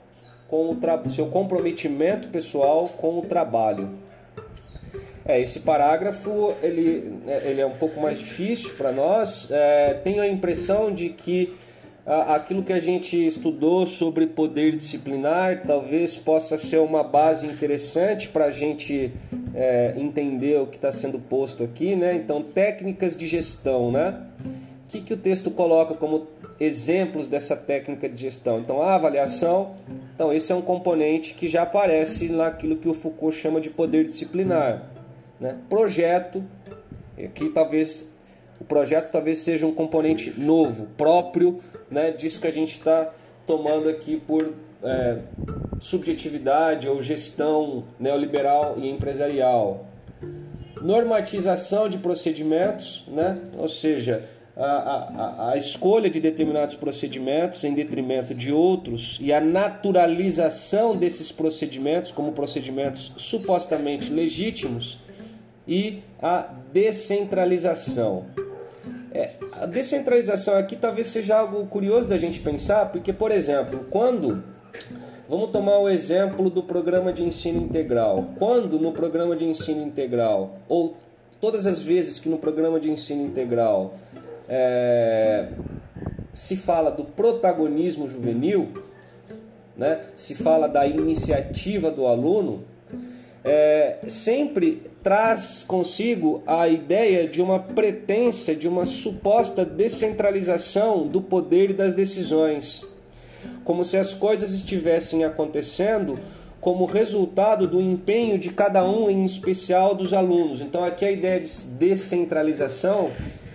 [0.48, 3.90] com o seu comprometimento pessoal com o trabalho.
[5.26, 9.50] É, esse parágrafo ele, é, ele é um pouco mais difícil para nós.
[9.50, 11.54] É, tenho a impressão de que
[12.10, 18.46] aquilo que a gente estudou sobre poder disciplinar talvez possa ser uma base interessante para
[18.46, 19.12] a gente
[19.54, 22.14] é, entender o que está sendo posto aqui, né?
[22.14, 24.22] Então, técnicas de gestão, né?
[24.84, 26.26] O que, que o texto coloca como
[26.58, 28.58] exemplos dessa técnica de gestão?
[28.58, 29.76] Então, a avaliação,
[30.12, 34.04] então esse é um componente que já aparece naquilo que o Foucault chama de poder
[34.08, 34.90] disciplinar,
[35.38, 35.56] né?
[35.68, 36.42] Projeto,
[37.16, 38.10] aqui talvez
[38.60, 41.60] o projeto talvez seja um componente novo, próprio,
[41.90, 42.10] né?
[42.10, 43.12] Disso que a gente está
[43.46, 45.18] tomando aqui por é,
[45.78, 49.86] subjetividade ou gestão neoliberal e empresarial.
[50.80, 53.38] Normatização de procedimentos, né?
[53.58, 54.24] ou seja,
[54.56, 61.30] a, a, a escolha de determinados procedimentos em detrimento de outros e a naturalização desses
[61.32, 65.00] procedimentos como procedimentos supostamente legítimos
[65.66, 68.26] e a descentralização.
[69.12, 74.42] É, a descentralização aqui talvez seja algo curioso da gente pensar, porque, por exemplo, quando.
[75.28, 78.30] Vamos tomar o exemplo do programa de ensino integral.
[78.36, 80.96] Quando no programa de ensino integral, ou
[81.40, 83.94] todas as vezes que no programa de ensino integral
[84.48, 85.50] é,
[86.32, 88.72] se fala do protagonismo juvenil,
[89.76, 92.64] né, se fala da iniciativa do aluno,
[93.44, 101.70] é, sempre traz consigo a ideia de uma pretência, de uma suposta descentralização do poder
[101.70, 102.84] e das decisões,
[103.64, 106.18] como se as coisas estivessem acontecendo
[106.60, 110.60] como resultado do empenho de cada um, em especial dos alunos.
[110.60, 113.10] Então, aqui a ideia de descentralização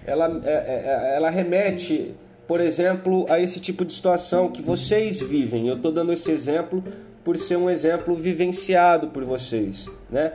[0.06, 2.16] ela, é, é, é, ela remete,
[2.48, 5.68] por exemplo, a esse tipo de situação que vocês vivem.
[5.68, 6.84] Eu estou dando esse exemplo
[7.24, 10.34] por ser um exemplo vivenciado por vocês, né?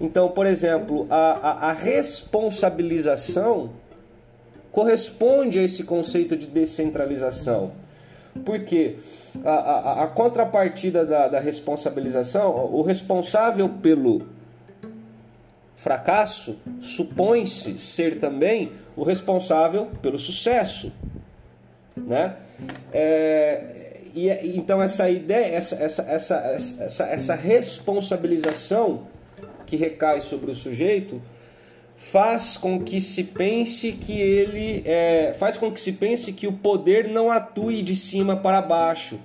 [0.00, 3.70] Então, por exemplo, a, a, a responsabilização
[4.72, 7.72] corresponde a esse conceito de descentralização.
[8.44, 8.96] Porque
[9.44, 14.26] a, a, a contrapartida da, da responsabilização, o responsável pelo
[15.76, 20.92] fracasso supõe-se ser também o responsável pelo sucesso,
[21.96, 22.36] né?
[22.92, 26.36] É, e então essa ideia, essa, essa, essa,
[26.80, 29.06] essa, essa responsabilização
[29.74, 31.20] que recai sobre o sujeito
[31.96, 36.52] faz com que se pense que ele é, faz com que se pense que o
[36.52, 39.18] poder não atue de cima para baixo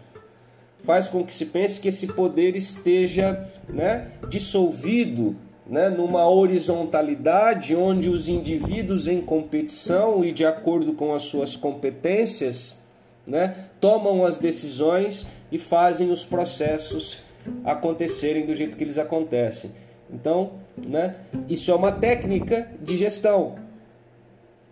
[0.84, 5.36] faz com que se pense que esse poder esteja né, dissolvido
[5.68, 12.88] né, numa horizontalidade onde os indivíduos em competição e de acordo com as suas competências
[13.28, 17.20] né, tomam as decisões e fazem os processos
[17.64, 19.72] acontecerem do jeito que eles acontecem.
[20.12, 20.54] Então,
[20.88, 21.16] né,
[21.48, 23.56] isso é uma técnica de gestão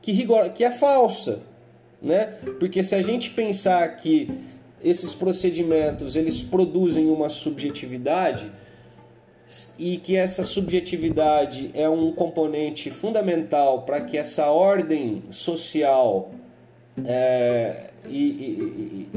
[0.01, 1.41] que, rigor, que é falsa,
[2.01, 2.37] né?
[2.59, 4.31] Porque se a gente pensar que
[4.83, 8.51] esses procedimentos eles produzem uma subjetividade,
[9.79, 16.31] e que essa subjetividade é um componente fundamental para que essa ordem social
[17.05, 19.09] é, e, e,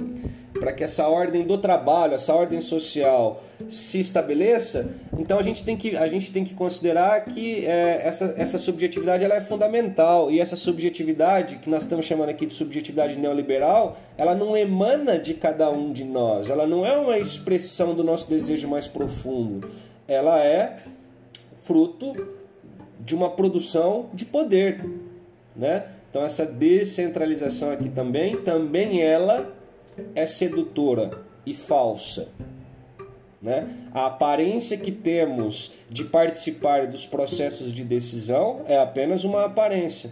[0.60, 5.74] para que essa ordem do trabalho, essa ordem social se estabeleça, então a gente tem
[5.74, 10.30] que, a gente tem que considerar que é, essa, essa subjetividade ela é fundamental.
[10.30, 15.32] E essa subjetividade que nós estamos chamando aqui de subjetividade neoliberal, ela não emana de
[15.32, 19.70] cada um de nós, ela não é uma expressão do nosso desejo mais profundo.
[20.06, 20.80] Ela é
[21.62, 22.28] fruto
[22.98, 24.84] de uma produção de poder,
[25.56, 25.84] né?
[26.10, 29.59] Então essa descentralização aqui também, também ela
[30.14, 31.10] é sedutora
[31.44, 32.28] e falsa.
[33.40, 33.68] Né?
[33.94, 40.10] A aparência que temos de participar dos processos de decisão é apenas uma aparência.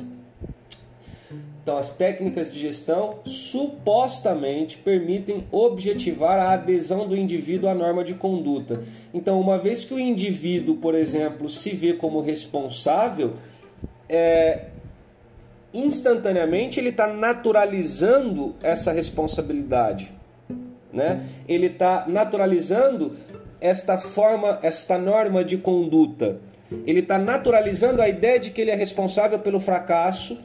[1.69, 8.15] Então, as técnicas de gestão supostamente permitem objetivar a adesão do indivíduo à norma de
[8.15, 8.83] conduta.
[9.13, 13.35] Então, uma vez que o indivíduo, por exemplo, se vê como responsável,
[14.09, 14.69] é,
[15.73, 20.13] instantaneamente ele está naturalizando essa responsabilidade.
[20.93, 21.27] Né?
[21.47, 23.13] Ele está naturalizando
[23.61, 26.39] esta forma, esta norma de conduta.
[26.87, 30.39] Ele está naturalizando a ideia de que ele é responsável pelo fracasso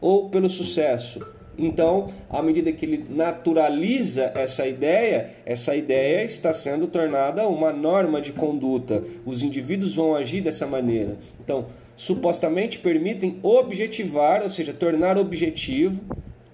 [0.00, 1.20] ou pelo sucesso.
[1.58, 8.20] Então, à medida que ele naturaliza essa ideia, essa ideia está sendo tornada uma norma
[8.20, 9.02] de conduta.
[9.26, 11.16] Os indivíduos vão agir dessa maneira.
[11.42, 11.66] Então,
[11.98, 16.02] supostamente permitem objetivar, ou seja, tornar objetivo,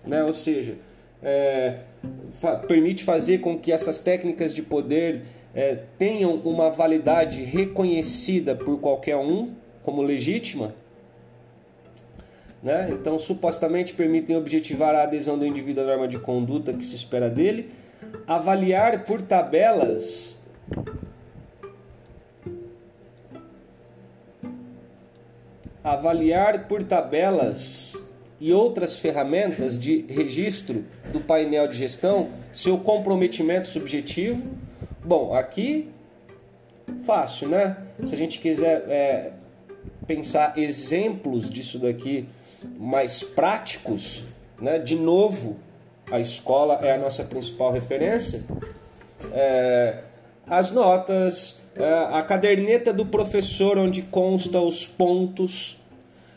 [0.04, 0.24] né?
[0.24, 0.74] ou seja,
[1.22, 1.76] é,
[2.40, 5.22] fa permite fazer com que essas técnicas de poder
[5.54, 9.52] é, tenham uma validade reconhecida por qualquer um
[9.84, 10.74] como legítima
[12.64, 12.88] né?
[12.90, 17.28] Então, supostamente permitem objetivar a adesão do indivíduo à norma de conduta que se espera
[17.28, 17.70] dele,
[18.26, 20.42] avaliar por tabelas
[25.85, 28.02] avaliar por tabelas
[28.40, 34.43] e outras ferramentas de registro do painel de gestão seu comprometimento subjetivo.
[35.05, 35.90] Bom, aqui
[37.05, 37.77] fácil, né?
[38.05, 39.32] Se a gente quiser é,
[40.06, 42.27] pensar exemplos disso daqui
[42.78, 44.24] mais práticos,
[44.59, 44.78] né?
[44.78, 45.59] de novo,
[46.11, 48.43] a escola é a nossa principal referência,
[49.32, 49.98] é,
[50.46, 55.80] as notas, é, a caderneta do professor onde consta os pontos,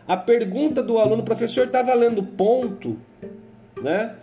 [0.08, 2.98] a pergunta do aluno, professor, está valendo ponto,
[3.82, 4.16] né?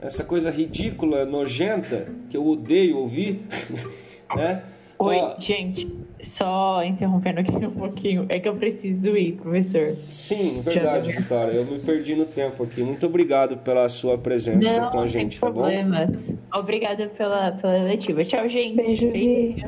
[0.00, 3.42] Essa coisa ridícula, nojenta, que eu odeio ouvir,
[4.34, 4.62] né?
[4.98, 5.88] Oi, gente,
[6.20, 9.94] só interrompendo aqui um pouquinho, é que eu preciso ir, professor.
[10.10, 11.52] Sim, verdade, Vitória.
[11.52, 12.82] Eu me perdi no tempo aqui.
[12.82, 15.60] Muito obrigado pela sua presença Não, com a gente, sem tá bom?
[15.60, 16.34] problemas.
[16.54, 18.24] Obrigada pela, pela letiva.
[18.24, 18.74] Tchau, gente.
[18.74, 19.64] Beijo, Vi.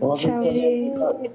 [0.00, 0.16] Tchau.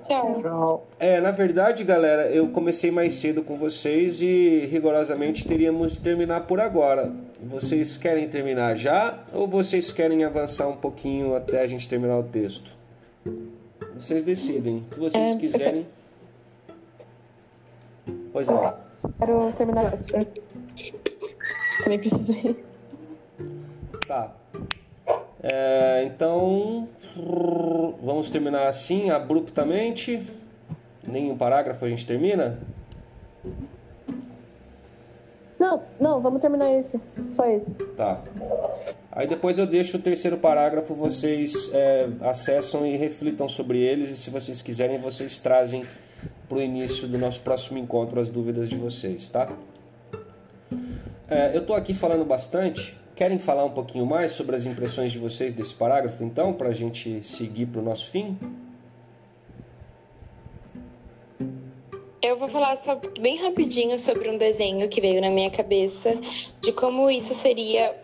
[0.07, 0.41] Tchau.
[0.41, 0.88] Tchau.
[0.99, 6.47] É, na verdade, galera, eu comecei mais cedo com vocês e rigorosamente teríamos de terminar
[6.47, 7.13] por agora.
[7.43, 12.23] Vocês querem terminar já ou vocês querem avançar um pouquinho até a gente terminar o
[12.23, 12.85] texto?
[13.95, 14.85] Vocês decidem.
[14.91, 15.88] O que vocês É, quiserem.
[18.31, 18.77] Pois é.
[19.19, 19.93] Quero terminar.
[21.84, 22.65] Também preciso ir.
[24.07, 24.34] Tá.
[25.41, 26.88] É, então,
[28.02, 30.26] vamos terminar assim, abruptamente.
[31.03, 32.60] Nenhum parágrafo a gente termina?
[35.60, 36.99] Não, não, vamos terminar esse.
[37.30, 37.72] Só esse.
[37.95, 38.22] Tá.
[39.16, 44.18] Aí depois eu deixo o terceiro parágrafo, vocês é, acessam e reflitam sobre eles, e
[44.18, 45.86] se vocês quiserem, vocês trazem
[46.50, 49.50] para o início do nosso próximo encontro as dúvidas de vocês, tá?
[51.30, 52.98] É, eu estou aqui falando bastante.
[53.16, 56.74] Querem falar um pouquinho mais sobre as impressões de vocês desse parágrafo, então, para a
[56.74, 58.38] gente seguir para o nosso fim?
[62.22, 66.20] Eu vou falar só bem rapidinho sobre um desenho que veio na minha cabeça
[66.60, 67.96] de como isso seria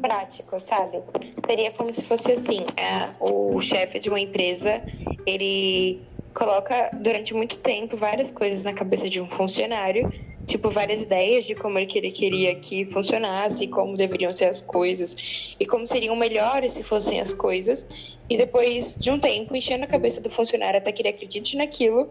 [0.00, 1.02] prático, sabe?
[1.46, 4.82] Seria como se fosse assim, é, o chefe de uma empresa,
[5.24, 6.02] ele
[6.34, 10.08] coloca durante muito tempo várias coisas na cabeça de um funcionário,
[10.46, 15.66] tipo várias ideias de como ele queria, que funcionasse, como deveriam ser as coisas e
[15.66, 17.86] como seriam melhores se fossem as coisas.
[18.28, 22.08] E depois de um tempo, enchendo a cabeça do funcionário até que ele acredite naquilo,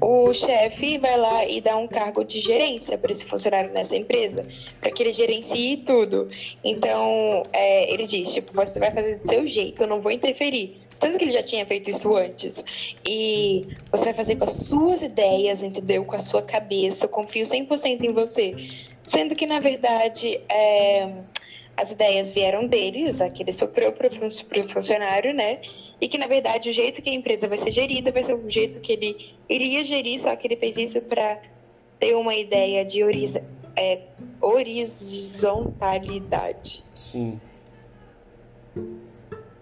[0.00, 4.46] o chefe vai lá e dá um cargo de gerência para esse funcionário nessa empresa,
[4.80, 6.28] para que ele gerencie tudo.
[6.64, 10.76] Então, é, ele diz, tipo, você vai fazer do seu jeito, eu não vou interferir.
[10.96, 12.64] Sendo que ele já tinha feito isso antes.
[13.06, 16.04] E você vai fazer com as suas ideias, entendeu?
[16.04, 18.54] Com a sua cabeça, eu confio 100% em você.
[19.04, 21.08] Sendo que, na verdade, é,
[21.78, 24.10] as ideias vieram deles, aquele soprou para o
[24.68, 25.60] funcionário, né?
[26.00, 28.50] E que, na verdade, o jeito que a empresa vai ser gerida vai ser o
[28.50, 31.40] jeito que ele iria gerir, só que ele fez isso para
[32.00, 33.36] ter uma ideia de horiz
[33.76, 34.00] é,
[34.40, 36.82] horizontalidade.
[36.92, 37.40] Sim,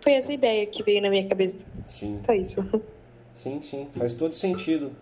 [0.01, 1.59] Foi essa ideia que veio na minha cabeça.
[1.87, 2.19] sim.
[2.25, 2.65] Só isso.
[3.35, 4.97] Sim, sim, faz todo sentido.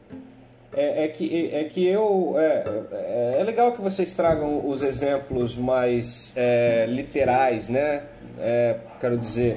[0.77, 2.35] É, é que, é que eu.
[2.37, 8.05] É, é, é legal que vocês tragam os exemplos mais é, literais, né?
[8.39, 9.57] É, quero dizer,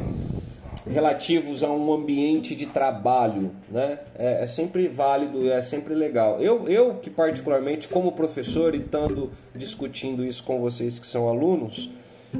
[0.89, 3.99] relativos a um ambiente de trabalho, né?
[4.18, 6.39] É, é sempre válido, é sempre legal.
[6.39, 11.91] Eu, eu, que particularmente, como professor e estando discutindo isso com vocês que são alunos,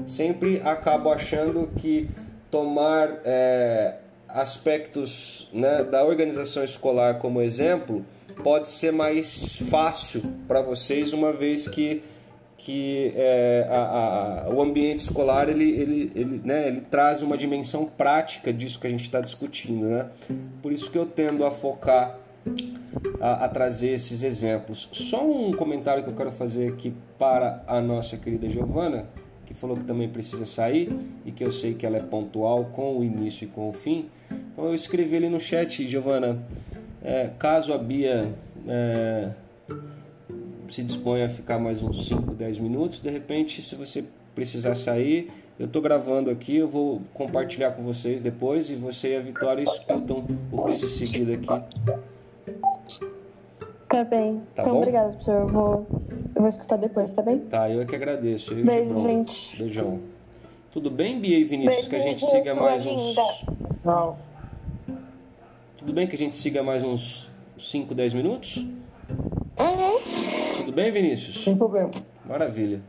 [0.06, 2.10] sempre acabo achando que
[2.52, 3.96] tomar é,
[4.28, 8.06] aspectos né, da organização escolar como exemplo
[8.44, 12.04] pode ser mais fácil para vocês, uma vez que,
[12.58, 17.86] que é, a, a, o ambiente escolar ele, ele, ele, né, ele traz uma dimensão
[17.86, 19.86] prática disso que a gente está discutindo.
[19.86, 20.10] Né?
[20.62, 22.20] Por isso que eu tendo a focar
[23.20, 24.90] a, a, trazer esses exemplos.
[24.92, 29.08] Só um comentário que eu quero fazer aqui para a nossa querida Giovana,
[29.46, 30.96] que falou que também precisa sair
[31.26, 34.10] e que eu sei que ela é pontual com o início e com o fim.
[34.30, 36.46] Então eu escrevi ali no chat, Giovana,
[37.04, 38.34] é, caso a Bia
[38.68, 39.30] é,
[40.68, 44.04] se disponha a ficar mais uns 5, 10 minutos, de repente, se você
[44.36, 49.18] precisar sair, eu estou gravando aqui, eu vou compartilhar com vocês depois e você e
[49.18, 51.64] a Vitória escutam o que se seguir daqui.
[53.88, 54.42] Tá bem.
[54.54, 54.80] Tá então, bom?
[54.80, 55.42] obrigada, professor.
[55.42, 55.88] Eu vou,
[56.36, 57.40] eu vou escutar depois, tá bem?
[57.40, 58.54] Tá, eu é que agradeço.
[58.54, 59.04] Eu Beijo, Gibron.
[59.08, 59.58] gente.
[59.64, 60.00] Beijão.
[60.72, 61.88] Tudo bem, Bia e Vinícius?
[61.88, 63.16] Beijo, que a gente siga mais uns.
[63.84, 64.20] Tchau.
[65.88, 68.58] Tudo bem que a gente siga mais uns 5, 10 minutos?
[68.58, 70.58] Uhum.
[70.58, 71.42] Tudo bem, Vinícius?
[71.42, 71.92] Sem problema,
[72.26, 72.82] Maravilha.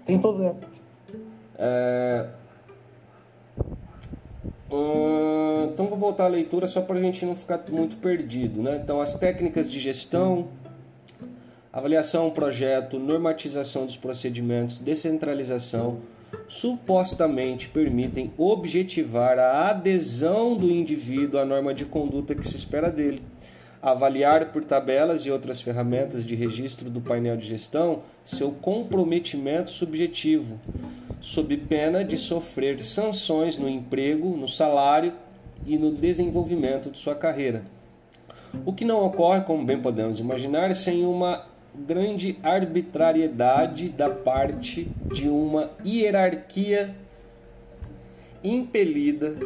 [0.00, 0.56] sem problema.
[1.58, 2.26] É...
[4.70, 8.80] Hum, Então vou voltar à leitura só para a gente não ficar muito perdido, né?
[8.82, 10.48] Então as técnicas de gestão,
[11.70, 15.98] avaliação, projeto, normatização dos procedimentos, descentralização,
[16.48, 23.22] supostamente permitem objetivar a adesão do indivíduo à norma de conduta que se espera dele.
[23.82, 30.60] avaliar por tabelas e outras ferramentas de registro do painel de gestão seu comprometimento subjetivo,
[31.20, 35.12] sob pena de sofrer sanções no emprego, no salário
[35.66, 37.64] e no desenvolvimento de sua carreira.
[38.64, 45.28] O que não ocorre, como bem podemos imaginar, sem uma grande arbitrariedade da parte de
[45.28, 46.94] uma hierarquia
[48.44, 49.36] impelida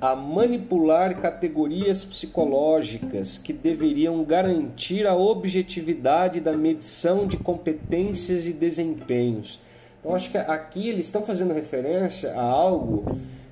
[0.00, 9.60] a manipular categorias psicológicas que deveriam garantir a objetividade da medição de competências e desempenhos.
[9.98, 13.04] Então, acho que aqui eles estão fazendo referência a algo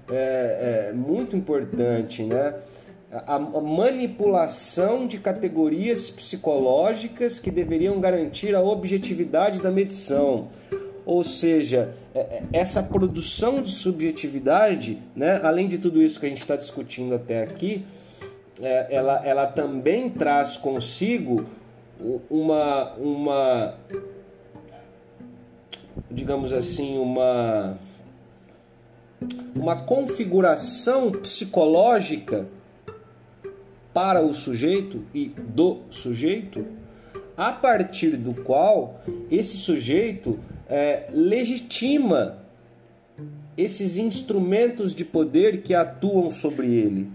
[0.08, 2.54] é, é, muito importante, né?
[3.10, 10.48] A, manipulação de categorias psicológicas que deveriam garantir a objetividade da medição.
[11.04, 16.28] Ou seja, é, é, essa produção de subjetividade, né, além de tudo isso que a
[16.28, 17.84] gente está discutindo até aqui,
[18.60, 21.46] é, ela, ela também traz consigo
[22.28, 23.74] uma, uma
[26.10, 27.76] digamos assim, uma,
[29.54, 32.46] uma configuração psicológica
[33.96, 36.66] para o sujeito e do sujeito,
[37.34, 39.00] a partir do qual
[39.30, 42.44] esse sujeito é, legitima
[43.56, 47.08] esses instrumentos de poder que atuam sobre ele.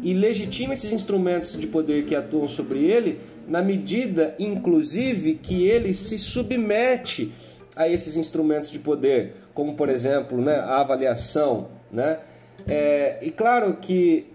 [0.00, 3.18] E legitima esses instrumentos de poder que atuam sobre ele
[3.48, 7.32] na medida, inclusive, que ele se submete
[7.74, 11.66] a esses instrumentos de poder, como por exemplo né, a avaliação.
[11.90, 12.20] Né?
[12.68, 14.28] É, e claro que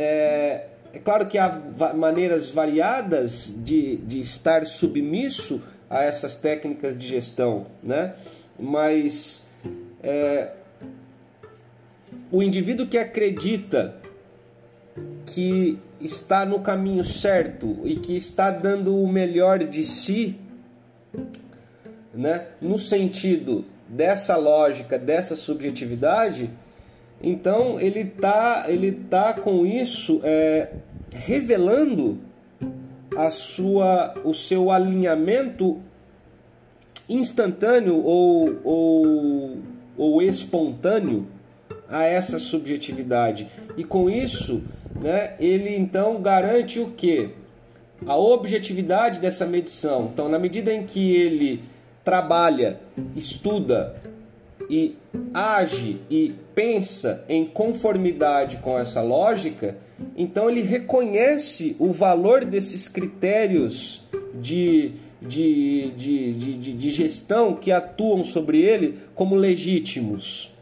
[0.00, 1.60] é, é claro que há
[1.94, 8.14] maneiras variadas de, de estar submisso a essas técnicas de gestão, né?
[8.58, 9.48] Mas
[10.02, 10.52] é,
[12.30, 13.96] o indivíduo que acredita
[15.26, 20.38] que está no caminho certo e que está dando o melhor de si,
[22.14, 22.46] né?
[22.60, 26.50] No sentido dessa lógica, dessa subjetividade,
[27.22, 30.70] então ele tá, ele tá com isso é,
[31.12, 32.18] revelando
[33.16, 35.80] a sua, o seu alinhamento
[37.08, 39.58] instantâneo ou, ou,
[39.96, 41.26] ou espontâneo
[41.88, 43.48] a essa subjetividade.
[43.76, 44.62] E com isso,
[45.00, 47.30] né, ele então garante o que?
[48.06, 50.08] A objetividade dessa medição.
[50.12, 51.62] Então, na medida em que ele
[52.02, 52.80] trabalha,
[53.14, 53.99] estuda
[54.70, 54.96] e
[55.34, 59.76] age e pensa em conformidade com essa lógica,
[60.16, 64.04] então ele reconhece o valor desses critérios
[64.40, 70.52] de, de, de, de, de gestão que atuam sobre ele como legítimos.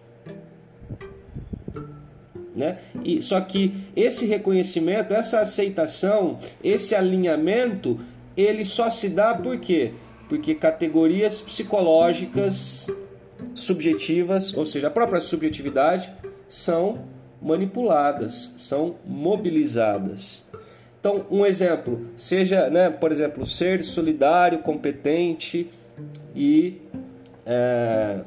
[2.57, 2.79] Né?
[3.05, 8.01] E, só que esse reconhecimento, essa aceitação, esse alinhamento,
[8.35, 9.93] ele só se dá por quê?
[10.31, 12.89] Porque categorias psicológicas
[13.55, 16.13] subjetivas, ou seja, a própria subjetividade,
[16.49, 16.99] são
[17.41, 20.49] manipuladas, são mobilizadas.
[21.01, 25.71] Então, um exemplo, seja, né, por exemplo, ser solidário, competente
[26.35, 26.81] e
[27.47, 28.21] é,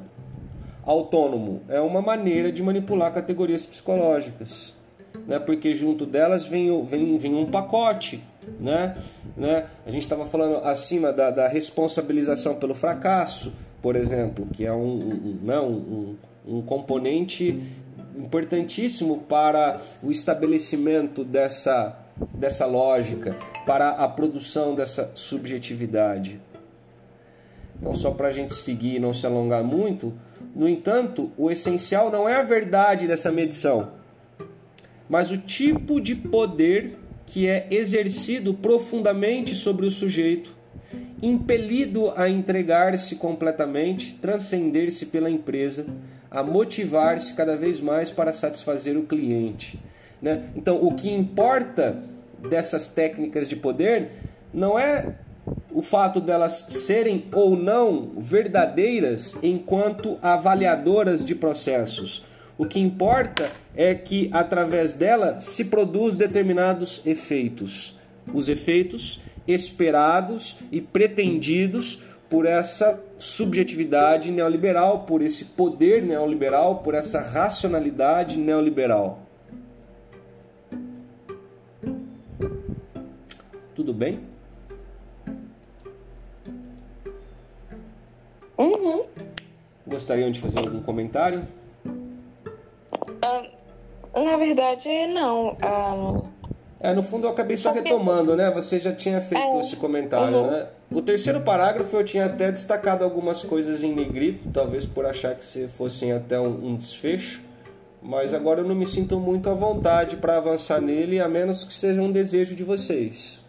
[0.83, 4.73] autônomo é uma maneira de manipular categorias psicológicas,
[5.27, 8.23] né, porque junto delas vem, vem, vem um pacote.
[8.59, 8.97] Né,
[9.37, 9.67] né?
[9.85, 14.99] A gente estava falando acima da, da responsabilização pelo fracasso, por exemplo, que é um,
[14.99, 17.59] um, né, um, um componente
[18.15, 21.97] importantíssimo para o estabelecimento dessa,
[22.33, 23.35] dessa lógica,
[23.65, 26.39] para a produção dessa subjetividade.
[27.79, 30.13] Então, só para a gente seguir e não se alongar muito,
[30.55, 33.93] no entanto, o essencial não é a verdade dessa medição,
[35.09, 40.60] mas o tipo de poder que é exercido profundamente sobre o sujeito
[41.21, 45.85] impelido a entregar-se completamente, transcender-se pela empresa,
[46.29, 49.79] a motivar-se cada vez mais para satisfazer o cliente.
[50.21, 50.49] Né?
[50.55, 52.01] Então, o que importa
[52.49, 54.09] dessas técnicas de poder
[54.53, 55.15] não é
[55.71, 62.25] o fato delas serem ou não verdadeiras enquanto avaliadoras de processos.
[62.57, 67.99] O que importa é que através dela se produz determinados efeitos.
[68.31, 77.19] Os efeitos esperados e pretendidos por essa subjetividade neoliberal, por esse poder neoliberal, por essa
[77.19, 79.19] racionalidade neoliberal.
[83.75, 84.21] Tudo bem?
[88.57, 89.05] Uhum.
[89.85, 91.45] Gostariam de fazer algum comentário?
[91.85, 93.49] Uh,
[94.23, 95.53] na verdade, não.
[95.53, 96.30] Uh,
[96.83, 98.49] É, no fundo eu acabei só retomando, né?
[98.51, 99.59] Você já tinha feito É.
[99.59, 100.49] esse comentário, Uhum.
[100.51, 100.67] né?
[100.91, 105.45] O terceiro parágrafo eu tinha até destacado algumas coisas em negrito, talvez por achar que
[105.45, 107.43] se fossem até um, um desfecho,
[108.01, 111.73] mas agora eu não me sinto muito à vontade para avançar nele, a menos que
[111.73, 113.39] seja um desejo de vocês.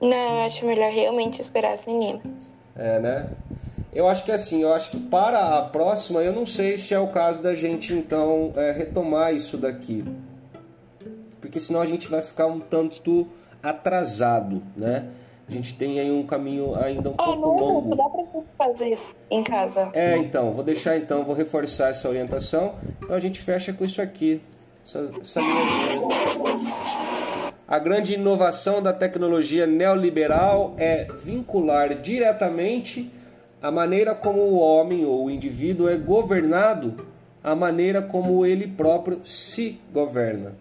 [0.00, 2.52] Não, eu acho melhor realmente esperar as meninas.
[2.76, 3.28] É, né?
[3.92, 6.98] Eu acho que assim, eu acho que para a próxima, eu não sei se é
[6.98, 10.04] o caso da gente então é, retomar isso daqui.
[11.42, 13.28] Porque senão a gente vai ficar um tanto
[13.62, 15.08] atrasado, né?
[15.46, 17.96] A gente tem aí um caminho ainda um Ah, pouco não, longo.
[17.96, 18.22] dá pra
[18.56, 19.90] fazer isso em casa.
[19.92, 22.76] É, então, vou deixar então, vou reforçar essa orientação.
[23.02, 24.40] Então a gente fecha com isso aqui.
[24.86, 25.40] Essa, essa.
[27.66, 33.10] A grande inovação da tecnologia neoliberal é vincular diretamente
[33.60, 37.06] a maneira como o homem ou o indivíduo é governado
[37.42, 40.54] à maneira como ele próprio se governa.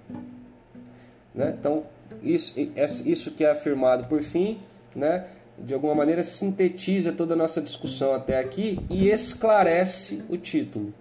[1.34, 1.56] Né?
[1.58, 1.84] Então,
[2.22, 2.60] isso,
[3.06, 4.60] isso que é afirmado por fim,
[4.96, 5.26] né?
[5.58, 10.94] de alguma maneira sintetiza toda a nossa discussão até aqui e esclarece o título.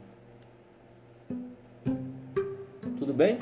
[2.98, 3.38] Tudo bem?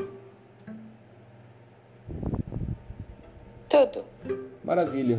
[3.69, 4.05] Tudo.
[4.63, 5.17] Maravilha.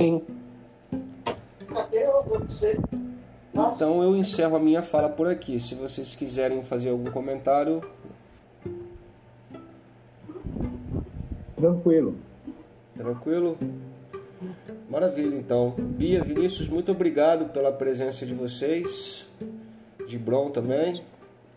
[3.54, 5.60] Então eu encerro a minha fala por aqui.
[5.60, 7.82] Se vocês quiserem fazer algum comentário,
[11.60, 12.16] Tranquilo.
[12.96, 13.58] tranquilo?
[14.90, 15.76] Maravilha, então.
[15.78, 19.28] Bia, Vinícius, muito obrigado pela presença de vocês.
[20.08, 21.02] De Bron também.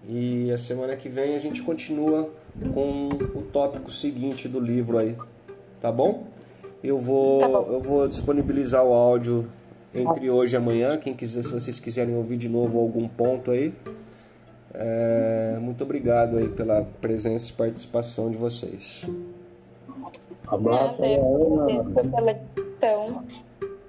[0.08, 2.28] E a semana que vem a gente continua
[2.74, 5.16] com o tópico seguinte do livro aí.
[5.80, 6.26] Tá bom?
[6.82, 7.66] Eu vou, Tá bom.
[7.70, 9.48] eu vou disponibilizar o áudio
[9.94, 10.96] entre hoje e amanhã.
[10.98, 13.72] Quem quiser, se vocês quiserem ouvir de novo algum ponto aí.
[14.74, 19.06] É, muito obrigado aí pela presença e participação de vocês.
[20.52, 21.64] Abraço Ana.
[21.64, 23.24] agradeço pela edição.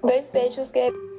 [0.02, 1.13] Dois beijos, guerreiros.